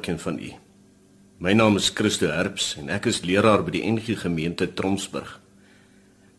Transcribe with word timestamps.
Elkeen 0.00 0.18
van 0.18 0.38
u. 0.38 0.52
My 1.36 1.52
naam 1.52 1.76
is 1.76 1.90
Christo 1.94 2.30
Herbs 2.32 2.70
en 2.80 2.86
ek 2.88 3.04
is 3.10 3.18
leraar 3.20 3.60
by 3.66 3.74
die 3.74 3.82
NG 3.84 4.14
Gemeente 4.22 4.64
Tromsburg. 4.72 5.34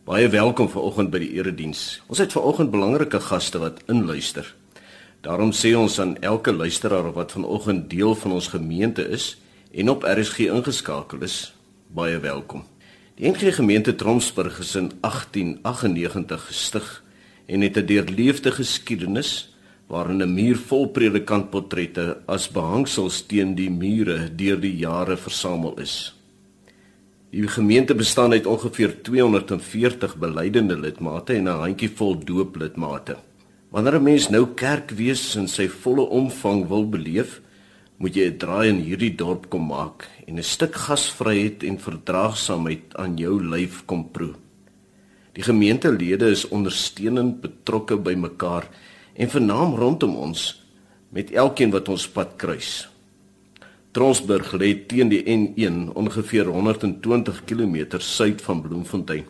Baie 0.02 0.26
welkom 0.34 0.66
vanoggend 0.72 1.12
by 1.12 1.20
die 1.22 1.28
erediens. 1.36 2.00
Ons 2.10 2.18
het 2.18 2.34
vanoggend 2.34 2.72
belangrike 2.72 3.20
gaste 3.22 3.60
wat 3.62 3.78
inluister. 3.86 4.48
Daarom 5.22 5.54
sê 5.54 5.76
ons 5.78 6.00
aan 6.02 6.16
elke 6.26 6.50
luisteraar 6.50 7.12
wat 7.14 7.36
vanoggend 7.38 7.86
deel 7.92 8.18
van 8.24 8.34
ons 8.40 8.50
gemeente 8.50 9.06
is 9.06 9.36
en 9.70 9.94
op 9.94 10.02
RSG 10.10 10.48
ingeskakel 10.50 11.22
is, 11.22 11.54
baie 11.94 12.18
welkom. 12.18 12.66
Die 13.14 13.30
NG 13.30 13.54
Gemeente 13.60 13.94
Tromsburg 13.94 14.58
is 14.58 14.74
in 14.74 14.90
1898 15.06 16.50
gestig 16.50 16.90
en 17.46 17.62
het 17.62 17.78
'n 17.78 17.86
deurleefde 17.86 18.58
geskiedenis 18.58 19.51
waarin 19.92 20.22
'n 20.22 20.34
muur 20.34 20.56
vol 20.56 20.86
predikantportrette 20.88 22.24
as 22.26 22.48
behangsels 22.48 23.26
teen 23.28 23.54
die 23.54 23.70
mure 23.70 24.18
deur 24.36 24.56
die 24.60 24.76
jare 24.76 25.16
versamel 25.16 25.74
is. 25.78 26.14
Die 27.30 27.48
gemeente 27.48 27.94
bestaan 27.94 28.32
uit 28.32 28.46
ongeveer 28.46 29.02
240 29.02 30.16
belydende 30.16 30.76
lidmate 30.76 31.34
en 31.34 31.48
'n 31.48 31.60
handjievol 31.64 32.24
dooplidmate. 32.24 33.16
Wanneer 33.70 33.96
'n 33.96 34.02
mens 34.02 34.28
nou 34.28 34.46
kerkwees 34.54 35.36
in 35.36 35.48
sy 35.48 35.68
volle 35.68 36.08
omvang 36.08 36.68
wil 36.68 36.88
beleef, 36.88 37.40
moet 37.96 38.14
jy 38.14 38.26
'n 38.30 38.38
draai 38.38 38.68
in 38.68 38.80
hierdie 38.80 39.14
dorp 39.16 39.50
kom 39.50 39.66
maak 39.66 40.08
en 40.26 40.38
'n 40.38 40.42
stuk 40.42 40.74
gasvryheid 40.74 41.62
en 41.62 41.78
verdraagsaamheid 41.78 42.96
aan 42.96 43.16
jou 43.16 43.42
lyf 43.42 43.82
kom 43.86 44.10
proe. 44.10 44.34
Die 45.32 45.42
gemeentelede 45.42 46.30
is 46.30 46.48
ondersteunend 46.48 47.40
betrokke 47.40 47.96
by 47.96 48.14
mekaar 48.14 48.68
en 49.22 49.30
vernaam 49.30 49.76
rondom 49.78 50.16
ons 50.18 50.48
met 51.14 51.30
elkeen 51.30 51.70
wat 51.70 51.88
ons 51.92 52.08
pad 52.10 52.34
kruis. 52.40 52.88
Tronsburg 53.94 54.54
lê 54.56 54.72
teen 54.88 55.12
die 55.12 55.20
N1 55.28 55.92
ongeveer 56.00 56.48
120 56.50 57.42
km 57.46 58.00
suid 58.00 58.42
van 58.42 58.62
Bloemfontein 58.64 59.28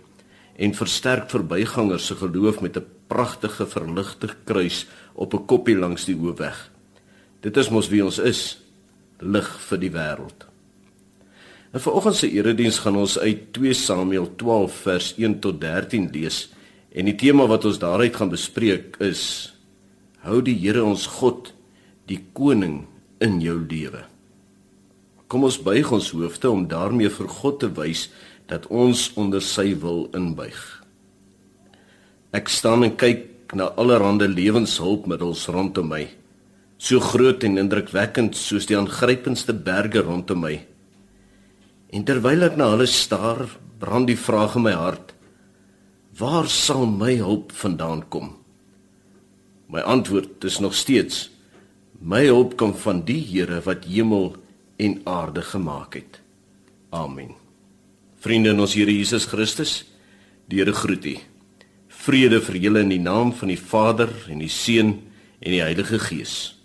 en 0.57 0.77
versterk 0.79 1.29
verbygangers 1.33 2.07
se 2.07 2.17
geloof 2.17 2.61
met 2.61 2.77
'n 2.77 2.87
pragtige 3.09 3.67
verligte 3.67 4.29
kruis 4.45 4.87
op 5.15 5.35
'n 5.35 5.47
koppie 5.47 5.77
langs 5.77 6.05
die 6.05 6.17
hoofweg. 6.17 6.71
Dit 7.41 7.57
is 7.57 7.69
mos 7.69 7.89
wie 7.89 8.05
ons 8.05 8.19
is, 8.19 8.59
lig 9.19 9.49
vir 9.69 9.79
die 9.79 9.91
wêreld. 9.91 10.47
En 11.73 11.81
vanoggend 11.81 12.17
se 12.17 12.31
erediens 12.31 12.79
gaan 12.79 12.97
ons 12.97 13.19
uit 13.19 13.53
2 13.53 13.73
Samuel 13.73 14.35
12 14.37 14.73
vers 14.73 15.15
1 15.17 15.41
tot 15.41 15.61
13 15.61 16.11
lees 16.13 16.53
en 16.93 17.05
die 17.05 17.17
tema 17.17 17.47
wat 17.47 17.65
ons 17.65 17.79
daaruit 17.79 18.17
gaan 18.17 18.31
bespreek 18.31 18.97
is 19.01 19.52
hou 20.23 20.41
die 20.45 20.55
Here 20.59 20.85
ons 20.85 21.09
God 21.19 21.53
die 22.11 22.21
koning 22.35 22.85
in 23.23 23.41
jou 23.43 23.57
lewe. 23.59 24.05
Kom 25.31 25.47
ons 25.49 25.59
buig 25.65 25.89
ons 25.95 26.11
hoofde 26.13 26.51
om 26.51 26.67
daarmee 26.69 27.11
vir 27.11 27.29
God 27.41 27.63
te 27.63 27.71
wys 27.73 28.09
dat 28.51 28.67
ons 28.69 29.09
onder 29.19 29.43
sy 29.43 29.73
wil 29.81 30.07
inbuig. 30.17 30.61
Ek 32.37 32.51
staan 32.53 32.85
en 32.85 32.95
kyk 32.97 33.55
na 33.57 33.71
allerlei 33.81 34.29
lewenshulpmiddels 34.33 35.47
rondom 35.53 35.91
my, 35.93 36.05
so 36.79 37.01
groot 37.01 37.45
en 37.45 37.61
indrukwekkend 37.61 38.37
soos 38.37 38.69
die 38.69 38.77
aangrypendste 38.79 39.55
berge 39.55 40.03
rondom 40.05 40.45
my. 40.45 40.55
En 41.93 42.05
terwyl 42.09 42.49
ek 42.49 42.57
na 42.57 42.71
hulle 42.73 42.89
staar, 42.89 43.45
brand 43.81 44.09
die 44.09 44.19
vraag 44.19 44.57
in 44.57 44.67
my 44.67 44.73
hart: 44.77 45.13
Waar 46.19 46.49
sal 46.49 46.87
my 46.87 47.17
hulp 47.21 47.53
vandaan 47.57 48.07
kom? 48.09 48.42
My 49.73 49.81
antwoord 49.81 50.45
is 50.45 50.59
nog 50.59 50.75
steeds: 50.75 51.31
My 51.99 52.27
hulp 52.29 52.57
kom 52.61 52.75
van 52.77 53.05
die 53.09 53.23
Here 53.25 53.63
wat 53.65 53.87
hemel 53.89 54.37
en 54.77 55.01
aarde 55.05 55.43
gemaak 55.43 55.95
het. 55.95 56.21
Amen. 56.91 57.33
Vriende 58.21 58.53
in 58.53 58.61
ons 58.61 58.75
Here 58.77 58.93
Jesus 58.93 59.25
Christus, 59.25 59.85
die 60.47 60.61
Here 60.61 60.75
groet 60.77 61.07
u. 61.09 61.17
Vrede 61.89 62.43
vir 62.45 62.59
julle 62.61 62.83
in 62.85 62.93
die 62.93 63.01
naam 63.01 63.33
van 63.33 63.49
die 63.49 63.61
Vader 63.61 64.13
en 64.29 64.43
die 64.45 64.51
Seun 64.53 64.99
en 65.41 65.55
die 65.55 65.63
Heilige 65.63 65.99
Gees. 66.03 66.62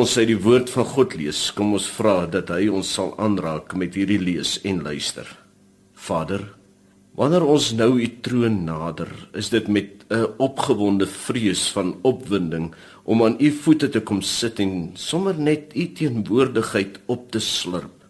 Ons 0.00 0.16
uit 0.16 0.30
die 0.30 0.38
woord 0.40 0.70
van 0.72 0.86
God 0.88 1.14
lees, 1.18 1.40
kom 1.52 1.74
ons 1.76 1.86
vra 1.92 2.24
dat 2.30 2.48
hy 2.54 2.70
ons 2.72 2.88
sal 2.96 3.10
aanraak 3.20 3.74
met 3.76 3.96
hierdie 3.98 4.20
lees 4.20 4.54
en 4.64 4.78
luister. 4.84 5.28
Vader, 5.92 6.46
wanneer 7.18 7.44
ons 7.44 7.66
nou 7.76 7.90
u 8.00 8.06
troon 8.24 8.62
nader, 8.64 9.10
is 9.36 9.50
dit 9.52 9.68
met 9.68 10.04
'n 10.08 10.26
opgewonde 10.38 11.06
vrees 11.06 11.68
van 11.76 11.98
opwinding 12.02 12.72
om 13.04 13.22
aan 13.22 13.36
u 13.38 13.50
voete 13.50 13.88
te 13.88 14.00
kom 14.00 14.22
sit 14.22 14.60
en 14.60 14.92
sommer 14.94 15.34
net 15.38 15.76
u 15.76 15.92
teenwoordigheid 15.92 16.98
op 17.06 17.30
te 17.30 17.40
slurp. 17.40 18.04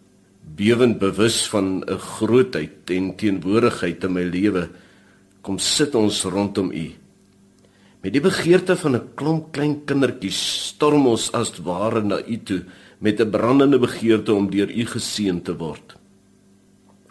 Bewend 0.56 0.98
bewus 0.98 1.48
van 1.48 1.82
'n 1.86 1.98
grootheid 1.98 2.90
en 2.90 3.16
teenwoordigheid 3.16 4.04
in 4.04 4.12
my 4.12 4.22
lewe, 4.22 4.68
kom 5.42 5.58
sit 5.58 5.94
ons 5.94 6.24
rondom 6.24 6.70
u 6.72 6.99
Met 8.00 8.14
die 8.16 8.22
begeerte 8.24 8.76
van 8.80 8.96
'n 8.96 9.08
klomp 9.14 9.52
klein 9.52 9.84
kindertjies 9.84 10.40
storm 10.68 11.06
ons 11.06 11.32
as 11.36 11.52
ware 11.60 12.00
na 12.00 12.16
U 12.24 12.36
toe 12.36 12.64
met 12.98 13.20
'n 13.20 13.30
brandende 13.30 13.78
begeerte 13.78 14.32
om 14.34 14.50
deur 14.50 14.70
U 14.70 14.84
geseën 14.86 15.42
te 15.42 15.56
word. 15.56 15.96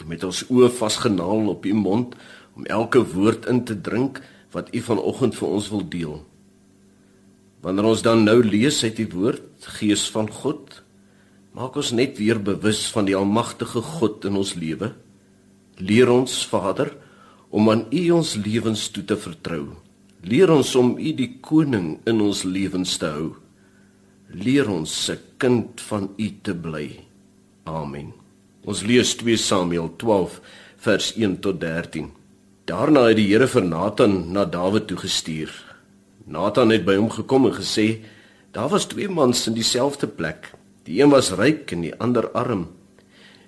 Met 0.06 0.24
ons 0.24 0.44
oë 0.50 0.70
vasgenaal 0.70 1.50
op 1.50 1.66
U 1.66 1.74
mond 1.74 2.16
om 2.56 2.66
elke 2.66 3.06
woord 3.14 3.46
in 3.46 3.64
te 3.64 3.82
drink 3.82 4.22
wat 4.52 4.74
U 4.74 4.82
vanoggend 4.82 5.36
vir 5.36 5.48
ons 5.48 5.70
wil 5.70 5.90
deel. 5.90 6.26
Wanneer 7.62 7.86
ons 7.86 8.02
dan 8.02 8.24
nou 8.24 8.44
lees 8.44 8.84
uit 8.84 8.96
die 8.96 9.10
woord 9.10 9.42
Gees 9.60 10.10
van 10.10 10.32
God, 10.32 10.82
maak 11.54 11.76
ons 11.76 11.92
net 11.92 12.18
weer 12.18 12.42
bewus 12.42 12.88
van 12.88 13.06
die 13.06 13.16
almagtige 13.16 13.82
God 13.82 14.26
in 14.26 14.36
ons 14.36 14.56
lewe. 14.56 14.94
Leer 15.78 16.10
ons, 16.10 16.46
Vader, 16.46 16.96
om 17.50 17.70
aan 17.70 17.86
U 17.92 18.12
ons 18.12 18.36
lewens 18.36 18.90
toe 18.90 19.06
te 19.06 19.18
vertrou. 19.18 19.76
Leer 20.30 20.52
ons 20.54 20.70
om 20.78 20.92
U 20.94 21.12
die 21.18 21.40
koning 21.42 21.96
in 22.10 22.20
ons 22.22 22.44
lewens 22.46 23.00
te 23.02 23.08
hou. 23.10 23.30
Leer 24.30 24.68
ons 24.70 25.10
'n 25.10 25.18
kind 25.42 25.82
van 25.82 26.10
U 26.18 26.28
te 26.44 26.54
bly. 26.54 27.00
Amen. 27.66 28.14
Ons 28.66 28.84
lees 28.84 29.16
2 29.16 29.38
Samuel 29.38 29.90
12 29.98 30.42
vers 30.78 31.14
1 31.16 31.40
tot 31.40 31.60
13. 31.60 32.12
Daarna 32.66 33.08
het 33.08 33.18
die 33.18 33.28
Here 33.28 33.48
vir 33.48 33.64
Nathan 33.64 34.32
na 34.32 34.46
Dawid 34.46 34.88
toe 34.88 34.98
gestuur. 34.98 35.50
Nathan 36.26 36.70
het 36.70 36.86
by 36.86 36.96
hom 36.96 37.10
gekom 37.10 37.46
en 37.46 37.54
gesê: 37.54 38.02
"Daar 38.52 38.70
was 38.70 38.86
twee 38.86 39.10
mans 39.10 39.48
in 39.48 39.54
dieselfde 39.54 40.08
plek. 40.08 40.54
Die 40.84 41.02
een 41.02 41.10
was 41.10 41.32
ryk 41.32 41.72
en 41.72 41.82
die 41.82 41.96
ander 42.00 42.30
arm. 42.32 42.68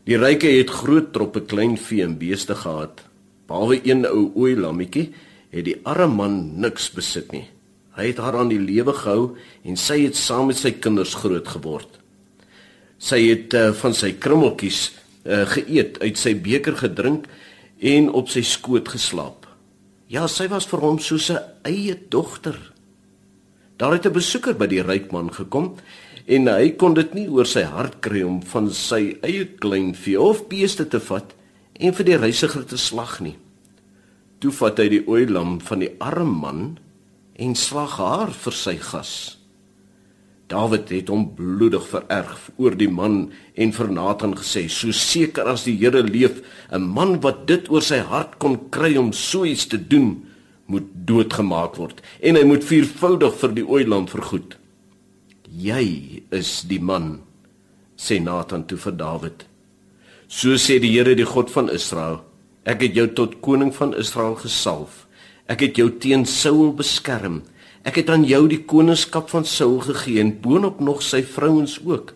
Die 0.06 0.18
ryke 0.18 0.48
het 0.48 0.70
groot 0.70 1.14
troppe 1.14 1.42
klein 1.42 1.78
vee 1.78 2.04
en 2.04 2.18
beeste 2.18 2.56
gehad. 2.56 3.04
Behalwe 3.48 3.82
een 3.84 4.06
ou 4.06 4.32
ooi 4.36 4.56
lammetjie, 4.56 5.12
het 5.52 5.66
die 5.68 5.80
arme 5.84 6.08
man 6.16 6.38
niks 6.64 6.90
besit 6.96 7.32
nie. 7.36 7.46
Hy 7.98 8.08
het 8.14 8.22
haar 8.24 8.38
aan 8.40 8.52
die 8.52 8.62
lewe 8.62 8.94
gehou 8.96 9.36
en 9.68 9.78
sy 9.78 10.06
het 10.06 10.16
saam 10.16 10.48
met 10.48 10.60
sy 10.60 10.72
kinders 10.80 11.14
groot 11.20 11.48
geword. 11.48 12.00
Sy 13.02 13.20
het 13.28 13.56
uh, 13.58 13.72
van 13.76 13.96
sy 13.98 14.14
krummeltjies 14.22 14.92
uh, 15.26 15.44
geëet, 15.52 16.00
uit 16.00 16.18
sy 16.18 16.36
beker 16.40 16.78
gedrink 16.80 17.28
en 17.82 18.12
op 18.16 18.30
sy 18.32 18.46
skoot 18.48 18.88
geslaap. 18.94 19.48
Ja, 20.12 20.28
sy 20.28 20.48
was 20.52 20.68
vir 20.70 20.84
hom 20.84 21.00
soos 21.00 21.32
'n 21.32 21.40
eie 21.64 21.96
dogter. 22.10 22.58
Daar 23.78 23.94
het 23.94 24.06
'n 24.06 24.14
besoeker 24.14 24.56
by 24.56 24.68
die 24.68 24.84
ryk 24.84 25.12
man 25.12 25.34
gekom 25.34 25.76
en 26.28 26.48
hy 26.48 26.70
kon 26.78 26.94
dit 26.94 27.14
nie 27.14 27.28
oor 27.28 27.46
sy 27.46 27.64
hart 27.64 28.00
kry 28.00 28.22
om 28.24 28.42
van 28.42 28.70
sy 28.70 29.18
eie 29.22 29.46
klein 29.46 29.96
vee 29.96 30.20
of 30.20 30.48
beeste 30.48 30.88
te 30.88 31.00
vat 31.00 31.34
en 31.80 31.94
vir 31.94 32.06
die 32.06 32.18
reisiger 32.18 32.66
te 32.66 32.78
slag 32.78 33.20
nie. 33.20 33.36
Toe 34.42 34.50
vat 34.58 34.80
hy 34.82 34.88
die 34.90 35.04
ooilam 35.06 35.60
van 35.62 35.84
die 35.84 35.92
arme 36.02 36.40
man 36.42 36.62
en 37.38 37.54
slag 37.58 38.00
haar 38.02 38.32
vir 38.34 38.56
sy 38.58 38.74
gas. 38.82 39.14
Dawid 40.52 40.90
het 40.92 41.12
hom 41.14 41.28
bloedig 41.38 41.86
vererg 41.88 42.50
oor 42.60 42.74
die 42.76 42.90
man 42.92 43.30
en 43.56 43.72
vir 43.72 43.92
Nathan 43.94 44.34
gesê: 44.36 44.66
"So 44.68 44.92
seker 44.92 45.48
as 45.48 45.64
die 45.64 45.78
Here 45.78 46.02
leef, 46.04 46.42
'n 46.72 46.82
man 46.82 47.22
wat 47.22 47.46
dit 47.48 47.70
oor 47.70 47.82
sy 47.82 48.00
hart 48.00 48.40
kon 48.40 48.70
kry 48.70 48.98
om 48.98 49.14
so 49.14 49.46
iets 49.46 49.68
te 49.68 49.78
doen, 49.78 50.26
moet 50.66 50.88
doodgemaak 51.06 51.76
word 51.78 52.02
en 52.22 52.36
hy 52.36 52.44
moet 52.44 52.64
viervoudig 52.64 53.34
vir 53.36 53.52
die 53.54 53.68
ooilam 53.68 54.08
vergoed." 54.08 54.58
"Jy 55.52 56.24
is 56.32 56.64
die 56.64 56.80
man," 56.80 57.22
sê 57.98 58.20
Nathan 58.20 58.66
toe 58.66 58.78
vir 58.78 58.92
Dawid. 58.98 59.46
"So 60.28 60.50
sê 60.58 60.82
die 60.82 60.92
Here, 60.92 61.16
die 61.16 61.26
God 61.26 61.52
van 61.52 61.70
Israel: 61.70 62.31
Ek 62.64 62.82
het 62.82 62.94
jou 62.96 63.08
tot 63.08 63.40
koning 63.42 63.76
van 63.76 63.96
Israel 63.98 64.36
gesalf. 64.36 65.08
Ek 65.48 65.60
het 65.60 65.76
jou 65.76 65.90
teen 65.98 66.26
Saul 66.26 66.74
beskerm." 66.74 67.42
Ek 67.82 67.98
het 67.98 68.12
aan 68.14 68.28
jou 68.30 68.44
die 68.46 68.62
koningskap 68.70 69.32
van 69.34 69.46
Saul 69.50 69.80
gegee 69.82 70.22
en 70.22 70.36
boonop 70.44 70.82
nog 70.86 71.00
sy 71.02 71.24
vrouens 71.26 71.80
ook. 71.82 72.14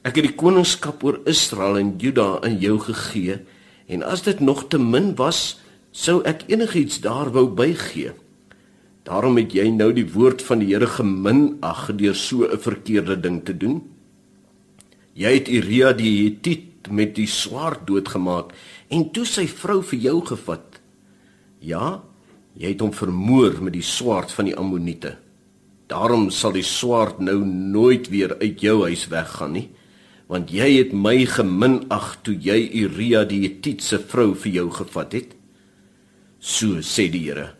Ek 0.00 0.16
het 0.16 0.30
die 0.30 0.36
koningskap 0.38 1.04
oor 1.04 1.18
Israel 1.28 1.76
en 1.76 1.90
Juda 2.00 2.38
aan 2.40 2.56
jou 2.62 2.78
gegee 2.80 3.42
en 3.92 4.04
as 4.04 4.24
dit 4.24 4.40
nog 4.40 4.64
te 4.72 4.80
min 4.80 5.12
was, 5.20 5.60
sou 5.92 6.22
ek 6.28 6.46
enigiets 6.48 7.02
daar 7.04 7.28
wou 7.34 7.44
bygee. 7.52 8.14
Daarom 9.04 9.36
het 9.40 9.52
jy 9.56 9.68
nou 9.72 9.90
die 9.96 10.06
woord 10.08 10.42
van 10.44 10.60
die 10.64 10.72
Here 10.72 10.88
geminag 10.88 11.88
deur 11.96 12.16
so 12.16 12.48
'n 12.48 12.58
verkeerde 12.58 13.20
ding 13.20 13.44
te 13.44 13.56
doen. 13.56 13.82
Jy 15.14 15.32
het 15.34 15.48
Uria 15.48 15.92
die 15.92 16.24
Hethiet 16.24 16.88
met 16.90 17.14
die 17.14 17.26
swaard 17.26 17.86
doodgemaak 17.86 18.52
en 18.90 19.08
toe 19.12 19.26
sy 19.28 19.46
vrou 19.46 19.80
vir 19.82 19.98
jou 20.08 20.20
gevat. 20.32 20.80
Ja, 21.60 22.00
Jy 22.58 22.72
het 22.72 22.80
hom 22.82 22.90
vermoor 22.90 23.60
met 23.62 23.76
die 23.76 23.86
swaard 23.86 24.32
van 24.34 24.48
die 24.48 24.56
Ammoniete. 24.58 25.14
Daarom 25.88 26.26
sal 26.34 26.56
die 26.56 26.66
swaard 26.66 27.20
nou 27.22 27.38
nooit 27.46 28.10
weer 28.10 28.34
uit 28.42 28.64
jou 28.64 28.80
huis 28.82 29.06
weggaan 29.12 29.54
nie, 29.54 29.68
want 30.28 30.50
jy 30.52 30.66
het 30.74 30.90
my 30.92 31.22
geminag 31.30 32.16
toe 32.26 32.34
jy 32.34 32.58
Uria 32.82 33.22
die 33.28 33.44
Hethiese 33.46 34.00
vrou 34.10 34.32
vir 34.34 34.56
jou 34.58 34.66
gevat 34.74 35.14
het. 35.16 35.36
So 36.42 36.82
sê 36.82 37.06
die 37.12 37.22
Here: 37.28 37.52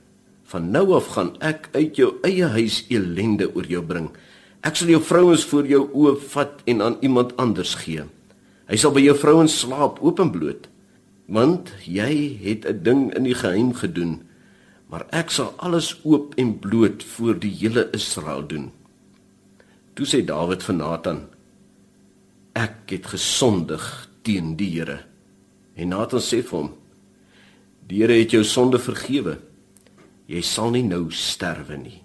Van 0.50 0.69
nou 0.75 0.92
af 0.98 1.14
gaan 1.14 1.36
ek 1.40 1.70
uit 1.76 1.96
jou 1.96 2.16
eie 2.26 2.50
huis 2.58 2.82
elende 2.90 3.48
oor 3.54 3.70
jou 3.70 3.84
bring. 3.86 4.10
Ek 4.66 4.76
sal 4.76 4.90
jou 4.90 5.00
vrouens 5.00 5.46
voor 5.46 5.66
jou 5.70 5.84
oë 5.94 6.16
vat 6.34 6.62
en 6.66 6.82
aan 6.82 6.98
iemand 7.06 7.36
anders 7.38 7.76
gee. 7.84 8.02
Hy 8.68 8.76
sal 8.76 8.92
by 8.92 9.06
jou 9.06 9.14
vrouens 9.16 9.54
slaap 9.62 10.02
openbloot, 10.02 10.66
want 11.28 11.73
jy 11.85 12.40
het 12.40 12.64
'n 12.64 12.82
ding 12.82 13.02
in 13.14 13.25
die 13.25 13.37
geheim 13.37 13.75
gedoen 13.75 14.28
maar 14.88 15.04
ek 15.12 15.32
sal 15.32 15.52
alles 15.61 15.92
oop 16.08 16.35
en 16.40 16.54
bloot 16.61 17.04
voor 17.04 17.37
die 17.40 17.52
hele 17.61 17.88
Israel 17.97 18.47
doen. 18.49 18.70
Toe 19.94 20.06
sê 20.08 20.23
Dawid 20.25 20.64
vir 20.64 20.76
Nathan: 20.78 21.20
Ek 22.56 22.88
het 22.88 23.11
gesondig 23.12 23.85
teen 24.25 24.56
die 24.56 24.70
Here. 24.78 25.02
En 25.76 25.92
Nathan 25.92 26.25
sê 26.25 26.40
vir 26.42 26.56
hom: 26.56 26.70
Die 27.88 28.00
Here 28.02 28.16
het 28.16 28.32
jou 28.32 28.44
sonde 28.44 28.80
vergewe. 28.80 29.38
Jy 30.28 30.42
sal 30.44 30.73
nie 30.73 30.85
nou 30.85 31.08
sterwe 31.12 31.76
nie. 31.80 32.00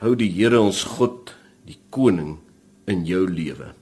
Hou 0.00 0.14
die 0.16 0.30
Here 0.32 0.60
ons 0.60 0.82
God, 0.96 1.32
die 1.64 1.78
koning 1.90 2.38
in 2.88 3.04
jou 3.08 3.24
lewe. 3.28 3.72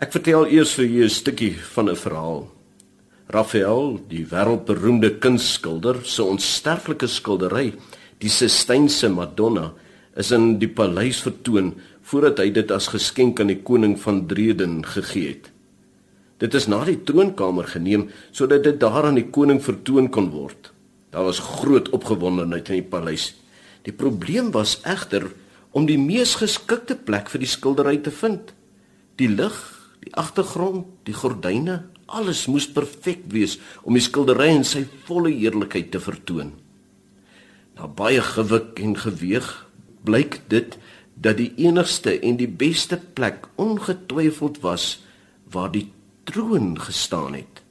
Ek 0.00 0.12
vertel 0.16 0.48
eers 0.48 0.72
vir 0.78 0.86
julle 0.86 1.08
'n 1.12 1.18
stukkie 1.20 1.56
van 1.74 1.90
'n 1.90 1.96
verhaal. 1.96 2.48
Raphael, 3.30 4.00
die 4.10 4.24
wêreldberoemde 4.26 5.12
kunstskilder, 5.22 6.00
se 6.02 6.24
onsterflike 6.26 7.06
skildery, 7.06 7.68
die 8.18 8.30
Sistynse 8.32 9.06
Madonna, 9.12 9.68
is 10.18 10.32
in 10.34 10.56
die 10.58 10.68
paleis 10.68 11.20
vertoon 11.22 11.76
voordat 12.10 12.40
hy 12.42 12.48
dit 12.56 12.72
as 12.74 12.88
geskenk 12.90 13.38
aan 13.38 13.52
die 13.52 13.60
koning 13.62 13.94
van 14.02 14.24
Dreden 14.26 14.80
gegee 14.82 15.36
het. 15.36 15.46
Dit 16.42 16.56
is 16.58 16.66
na 16.72 16.80
die 16.88 16.98
troonkamer 17.06 17.68
geneem 17.70 18.08
sodat 18.34 18.64
dit 18.66 18.80
daar 18.82 19.06
aan 19.06 19.20
die 19.20 19.28
koning 19.30 19.60
vertoon 19.62 20.10
kon 20.10 20.32
word. 20.34 20.72
Daar 21.14 21.28
was 21.28 21.42
groot 21.60 21.92
opgewondenheid 21.94 22.72
in 22.72 22.80
die 22.80 22.90
paleis. 22.90 23.30
Die 23.86 23.94
probleem 23.94 24.50
was 24.56 24.80
egter 24.82 25.28
om 25.70 25.86
die 25.86 26.00
mees 26.00 26.34
geskikte 26.40 26.98
plek 26.98 27.30
vir 27.30 27.44
die 27.44 27.52
skildery 27.52 28.00
te 28.02 28.10
vind. 28.10 28.50
Die 29.22 29.30
lig, 29.30 29.54
die 30.02 30.10
agtergrond, 30.18 30.88
die 31.06 31.14
gordyne, 31.14 31.84
Alles 32.10 32.48
moes 32.50 32.66
perfek 32.66 33.22
wees 33.30 33.58
om 33.86 33.94
die 33.94 34.02
skildery 34.02 34.48
in 34.50 34.66
sy 34.66 34.82
volle 35.06 35.30
heerlikheid 35.30 35.92
te 35.94 36.00
vertoon. 36.02 36.56
Na 37.78 37.86
baie 37.86 38.22
gewik 38.24 38.80
en 38.82 38.96
geweeg 38.98 39.48
blyk 40.04 40.40
dit 40.50 40.74
dat 41.14 41.38
die 41.38 41.52
enigste 41.66 42.16
en 42.18 42.38
die 42.40 42.48
beste 42.50 42.98
plek 42.98 43.46
ongetwyfeld 43.60 44.58
was 44.64 45.04
waar 45.52 45.70
die 45.70 45.86
troon 46.26 46.74
gestaan 46.80 47.36
het. 47.38 47.62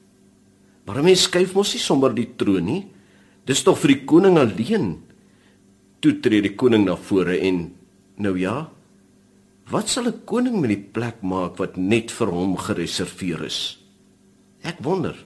Maar 0.86 0.98
'n 0.98 1.04
mens 1.04 1.22
skuif 1.22 1.54
mos 1.54 1.74
nie 1.74 1.80
sommer 1.80 2.14
die 2.14 2.30
troon 2.36 2.64
nie. 2.64 2.86
Dis 3.44 3.62
tog 3.62 3.78
vir 3.78 3.88
die 3.88 4.04
koning 4.04 4.38
alleen. 4.38 5.02
Toe 6.00 6.20
tree 6.20 6.42
die 6.42 6.56
koning 6.56 6.84
na 6.84 6.96
vore 6.96 7.38
en 7.38 7.74
nou 8.16 8.38
ja, 8.38 8.70
wat 9.70 9.88
sal 9.88 10.06
'n 10.06 10.24
koning 10.24 10.60
met 10.60 10.70
die 10.70 10.84
plek 10.92 11.22
maak 11.22 11.58
wat 11.58 11.76
net 11.76 12.10
vir 12.10 12.26
hom 12.26 12.56
gereserveer 12.56 13.44
is? 13.44 13.79
Ek 14.62 14.80
wonder. 14.84 15.16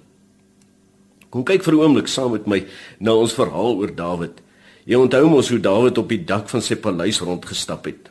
Kom 1.31 1.43
kyk 1.43 1.63
vir 1.63 1.75
'n 1.75 1.81
oomblik 1.81 2.09
saam 2.09 2.33
met 2.33 2.47
my 2.47 2.67
na 3.01 3.15
ons 3.15 3.35
verhaal 3.35 3.77
oor 3.77 3.95
Dawid. 3.95 4.41
Jy 4.87 4.97
onthou 4.97 5.29
mos 5.29 5.49
hoe 5.49 5.59
Dawid 5.59 5.99
op 5.99 6.09
die 6.09 6.25
dak 6.25 6.49
van 6.49 6.63
sy 6.63 6.77
paleis 6.77 7.21
rondgestap 7.21 7.85
het. 7.85 8.11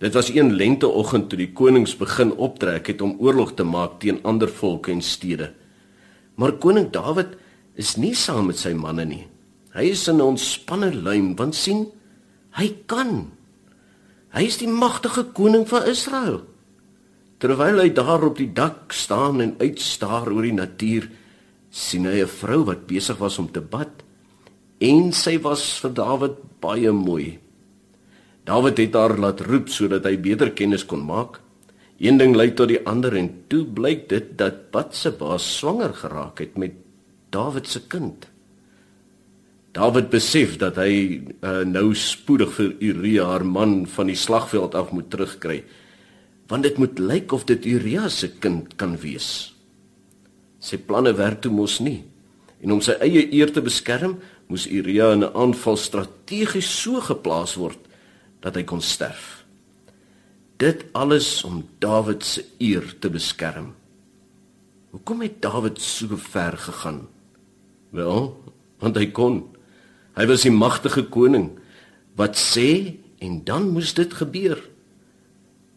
Dit 0.00 0.14
was 0.14 0.28
een 0.28 0.56
lenteoggend 0.56 1.28
toe 1.28 1.38
die 1.38 1.52
konings 1.52 1.96
begin 1.96 2.32
optrek 2.32 2.86
het 2.86 3.00
om 3.00 3.16
oorlog 3.20 3.54
te 3.54 3.64
maak 3.64 4.00
teen 4.00 4.18
ander 4.22 4.48
volke 4.48 4.90
en 4.90 5.02
stede. 5.02 5.52
Maar 6.34 6.58
koning 6.58 6.90
Dawid 6.90 7.36
is 7.74 7.96
nie 7.96 8.14
saam 8.14 8.46
met 8.46 8.58
sy 8.58 8.72
manne 8.74 9.04
nie. 9.04 9.26
Hy 9.74 9.90
is 9.90 10.08
in 10.08 10.16
'n 10.16 10.34
ontspanne 10.34 10.94
luim 10.94 11.36
want 11.36 11.54
sien, 11.54 11.86
hy 12.52 12.74
kan. 12.86 13.30
Hy 14.34 14.42
is 14.42 14.58
die 14.58 14.68
magtige 14.68 15.24
koning 15.32 15.68
van 15.68 15.86
Israel. 15.86 16.42
Terwyl 17.44 17.82
hy 17.82 17.90
daar 17.92 18.22
op 18.24 18.38
die 18.40 18.48
dak 18.56 18.94
staan 18.96 19.42
en 19.44 19.50
uitstaar 19.60 20.30
oor 20.32 20.46
die 20.46 20.56
natuur, 20.56 21.10
sien 21.68 22.06
hy 22.08 22.22
'n 22.24 22.30
vrou 22.40 22.64
wat 22.64 22.86
besig 22.88 23.18
was 23.20 23.36
om 23.38 23.52
te 23.52 23.60
bad 23.60 24.00
en 24.80 25.12
sy 25.12 25.36
was 25.44 25.78
vir 25.82 25.92
Dawid 25.92 26.36
baie 26.60 26.92
mooi. 26.92 27.38
Dawid 28.46 28.78
het 28.78 28.94
haar 28.94 29.18
laat 29.18 29.40
roep 29.40 29.68
sodat 29.68 30.04
hy 30.04 30.16
beter 30.16 30.50
kennis 30.56 30.86
kon 30.86 31.04
maak. 31.04 31.40
Een 32.00 32.16
ding 32.16 32.34
lei 32.34 32.54
tot 32.54 32.68
die 32.68 32.80
ander 32.86 33.14
en 33.14 33.44
toe 33.48 33.64
blyk 33.64 34.08
dit 34.08 34.38
dat 34.38 34.70
Batseba 34.70 35.38
swanger 35.38 35.92
geraak 35.92 36.38
het 36.38 36.56
met 36.56 36.72
Dawid 37.30 37.66
se 37.66 37.80
kind. 37.88 38.26
Dawid 39.72 40.08
besef 40.08 40.56
dat 40.56 40.76
hy 40.76 41.20
uh, 41.42 41.64
nou 41.64 41.94
spoedig 41.94 42.52
vir 42.52 42.74
Uria 42.80 43.24
haar 43.24 43.44
man 43.44 43.86
van 43.86 44.06
die 44.06 44.16
slagveld 44.16 44.74
af 44.74 44.92
moet 44.92 45.10
terugkry. 45.10 45.64
Want 46.46 46.62
dit 46.62 46.76
moet 46.78 46.98
lyk 46.98 47.32
of 47.32 47.44
dit 47.48 47.64
Uria 47.64 48.08
se 48.08 48.28
kind 48.38 48.76
kan 48.76 48.96
wees. 49.00 49.54
Sy 50.60 50.78
planne 50.80 51.14
werk 51.16 51.40
toe 51.44 51.52
mos 51.52 51.78
nie. 51.80 52.04
En 52.64 52.72
om 52.72 52.80
sy 52.84 52.96
eie 53.04 53.26
eer 53.36 53.52
te 53.52 53.60
beskerm, 53.64 54.18
moes 54.48 54.66
Uria 54.68 55.12
in 55.12 55.24
'n 55.24 55.34
aanval 55.34 55.76
strategies 55.76 56.68
so 56.82 57.00
geplaas 57.00 57.54
word 57.54 57.80
dat 58.40 58.54
hy 58.54 58.62
kon 58.62 58.80
sterf. 58.80 59.44
Dit 60.56 60.84
alles 60.92 61.44
om 61.44 61.64
Dawid 61.78 62.24
se 62.24 62.44
eer 62.58 62.98
te 63.00 63.10
beskerm. 63.10 63.74
Hoekom 64.90 65.20
het 65.20 65.42
Dawid 65.42 65.80
so 65.80 66.16
ver 66.16 66.58
gegaan? 66.58 67.08
Wel, 67.90 68.42
want 68.78 68.96
hy 68.96 69.06
kon. 69.06 69.56
Hy 70.14 70.26
was 70.26 70.42
die 70.46 70.54
magtige 70.54 71.02
koning 71.10 71.50
wat 72.14 72.38
sê 72.38 72.94
en 73.18 73.40
dan 73.44 73.72
moes 73.74 73.94
dit 73.94 74.12
gebeur. 74.14 74.60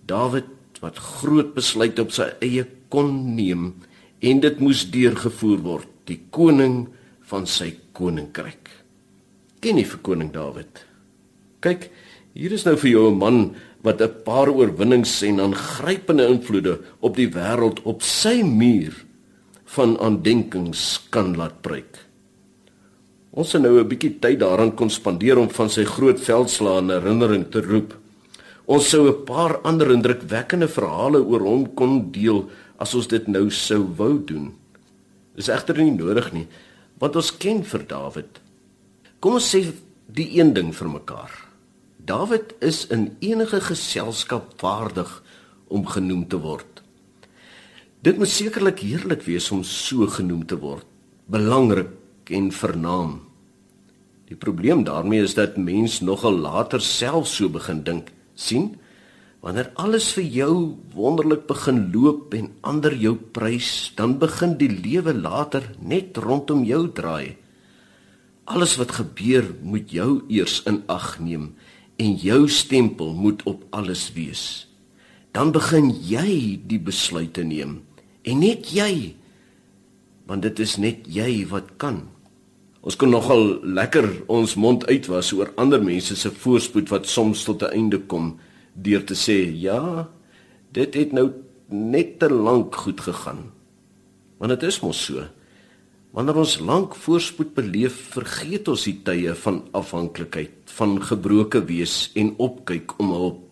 Dawid 0.05 0.45
wat 0.81 0.97
groot 0.97 1.53
besluit 1.55 1.99
op 1.99 2.11
sy 2.11 2.29
eie 2.41 2.65
kon 2.89 3.35
neem 3.35 3.73
en 4.21 4.41
dit 4.41 4.59
moes 4.59 4.85
deurgevoer 4.91 5.61
word, 5.61 5.89
die 6.05 6.19
koning 6.31 6.87
van 7.29 7.45
sy 7.45 7.73
koninkryk. 7.97 8.69
Ken 9.61 9.77
jy 9.77 9.85
vir 9.89 10.01
koning 10.05 10.31
Dawid? 10.33 10.83
Kyk, 11.65 11.89
hier 12.37 12.53
is 12.53 12.65
nou 12.65 12.75
vir 12.77 12.91
jou 12.91 13.09
'n 13.11 13.17
man 13.17 13.55
wat 13.83 14.01
'n 14.01 14.23
paar 14.23 14.49
oorwinnings 14.49 15.21
en 15.23 15.39
aangrypende 15.39 16.27
invloede 16.27 16.79
op 16.99 17.15
die 17.15 17.29
wêreld 17.29 17.81
op 17.83 18.01
sy 18.01 18.43
muur 18.43 18.93
van 19.65 19.97
aandenkings 19.99 21.07
kan 21.09 21.35
laat 21.35 21.61
breek. 21.61 22.07
Ons 23.31 23.53
het 23.53 23.61
nou 23.61 23.79
'n 23.79 23.87
bietjie 23.87 24.19
tyd 24.19 24.39
daaraan 24.39 24.75
kon 24.75 24.89
spandeer 24.89 25.37
om 25.37 25.49
van 25.49 25.69
sy 25.69 25.83
groot 25.83 26.19
veldslae 26.19 26.79
in 26.79 26.89
herinnering 26.89 27.51
te 27.51 27.61
roep. 27.61 27.93
Ons 28.67 28.89
sou 28.91 29.07
'n 29.07 29.23
paar 29.23 29.61
ander 29.63 29.91
indrukwekkende 29.91 30.67
verhale 30.67 31.23
oor 31.23 31.39
hom 31.39 31.73
kon 31.73 32.11
deel 32.11 32.49
as 32.77 32.93
ons 32.93 33.07
dit 33.07 33.27
nou 33.27 33.49
sou 33.49 33.95
wou 33.95 34.19
doen. 34.19 34.53
Dis 35.35 35.47
egter 35.47 35.77
nie 35.77 35.91
nodig 35.91 36.33
nie, 36.33 36.47
want 36.99 37.15
ons 37.15 37.37
ken 37.37 37.63
vir 37.63 37.87
Dawid. 37.87 38.41
Kom 39.19 39.33
ons 39.33 39.55
sê 39.55 39.73
die 40.07 40.39
een 40.39 40.53
ding 40.53 40.73
vir 40.73 40.89
mekaar. 40.89 41.31
Dawid 42.05 42.55
is 42.59 42.85
in 42.91 43.15
enige 43.19 43.61
geselskap 43.61 44.61
waardig 44.61 45.23
om 45.67 45.85
genoem 45.85 46.27
te 46.27 46.37
word. 46.37 46.83
Dit 48.03 48.17
moet 48.17 48.29
sekerlik 48.29 48.79
heerlik 48.79 49.23
wees 49.25 49.51
om 49.51 49.63
so 49.63 50.07
genoem 50.07 50.45
te 50.45 50.55
word, 50.59 50.85
belangrik 51.27 51.89
en 52.29 52.51
vernaam. 52.51 53.21
Die 54.27 54.35
probleem 54.35 54.83
daarmee 54.83 55.23
is 55.23 55.33
dat 55.33 55.57
mens 55.57 56.01
nogal 56.01 56.35
later 56.35 56.81
self 56.81 57.27
so 57.27 57.49
begin 57.49 57.83
dink, 57.83 58.11
sien? 58.37 58.75
Wanneer 59.43 59.71
alles 59.77 60.09
vir 60.15 60.25
jou 60.33 60.53
wonderlik 60.95 61.45
begin 61.49 61.87
loop 61.93 62.33
en 62.37 62.49
ander 62.65 62.95
jou 62.97 63.15
prys, 63.15 63.91
dan 63.97 64.17
begin 64.21 64.55
die 64.57 64.71
lewe 64.71 65.13
later 65.13 65.65
net 65.81 66.17
rondom 66.17 66.63
jou 66.65 66.87
draai. 66.93 67.37
Alles 68.47 68.77
wat 68.79 68.95
gebeur, 68.97 69.51
moet 69.61 69.91
jou 69.91 70.23
eers 70.31 70.61
in 70.69 70.81
ag 70.87 71.17
neem 71.19 71.51
en 71.97 72.17
jou 72.21 72.45
stempel 72.47 73.13
moet 73.17 73.41
op 73.49 73.65
alles 73.73 74.07
wees. 74.15 74.67
Dan 75.33 75.51
begin 75.51 75.89
jy 75.91 76.57
die 76.69 76.79
besluite 76.81 77.43
neem 77.43 77.81
en 78.27 78.43
net 78.43 78.69
jy 78.73 79.15
want 80.27 80.43
dit 80.43 80.59
is 80.59 80.75
net 80.81 81.05
jy 81.07 81.45
wat 81.47 81.77
kan 81.81 82.03
ons 82.87 82.95
kan 82.95 83.11
nogal 83.11 83.59
lekker 83.67 84.07
ons 84.31 84.55
mond 84.55 84.85
uitwas 84.87 85.33
oor 85.35 85.51
ander 85.59 85.81
mense 85.83 86.15
se 86.15 86.31
voorspoed 86.31 86.87
wat 86.93 87.09
soms 87.11 87.43
tot 87.43 87.63
'n 87.63 87.75
einde 87.75 87.99
kom 88.07 88.39
deur 88.73 89.03
te 89.03 89.15
sê 89.15 89.43
ja 89.51 90.07
dit 90.71 90.93
het 90.93 91.11
nou 91.11 91.31
net 91.69 92.19
te 92.19 92.29
lank 92.29 92.75
goed 92.75 93.01
gegaan. 93.01 93.51
Want 94.39 94.53
dit 94.55 94.67
is 94.69 94.79
mos 94.83 94.99
so. 95.09 95.25
Wanneer 96.15 96.39
ons 96.39 96.59
lank 96.63 96.95
voorspoed 96.95 97.53
beleef 97.57 97.97
vergeet 98.15 98.69
ons 98.71 98.85
die 98.87 98.95
tye 99.05 99.35
van 99.43 99.61
afhanklikheid 99.77 100.71
van 100.77 100.97
gebroke 101.03 101.61
wees 101.67 102.07
en 102.15 102.33
opkyk 102.41 102.95
om 103.01 103.11
hulp. 103.13 103.43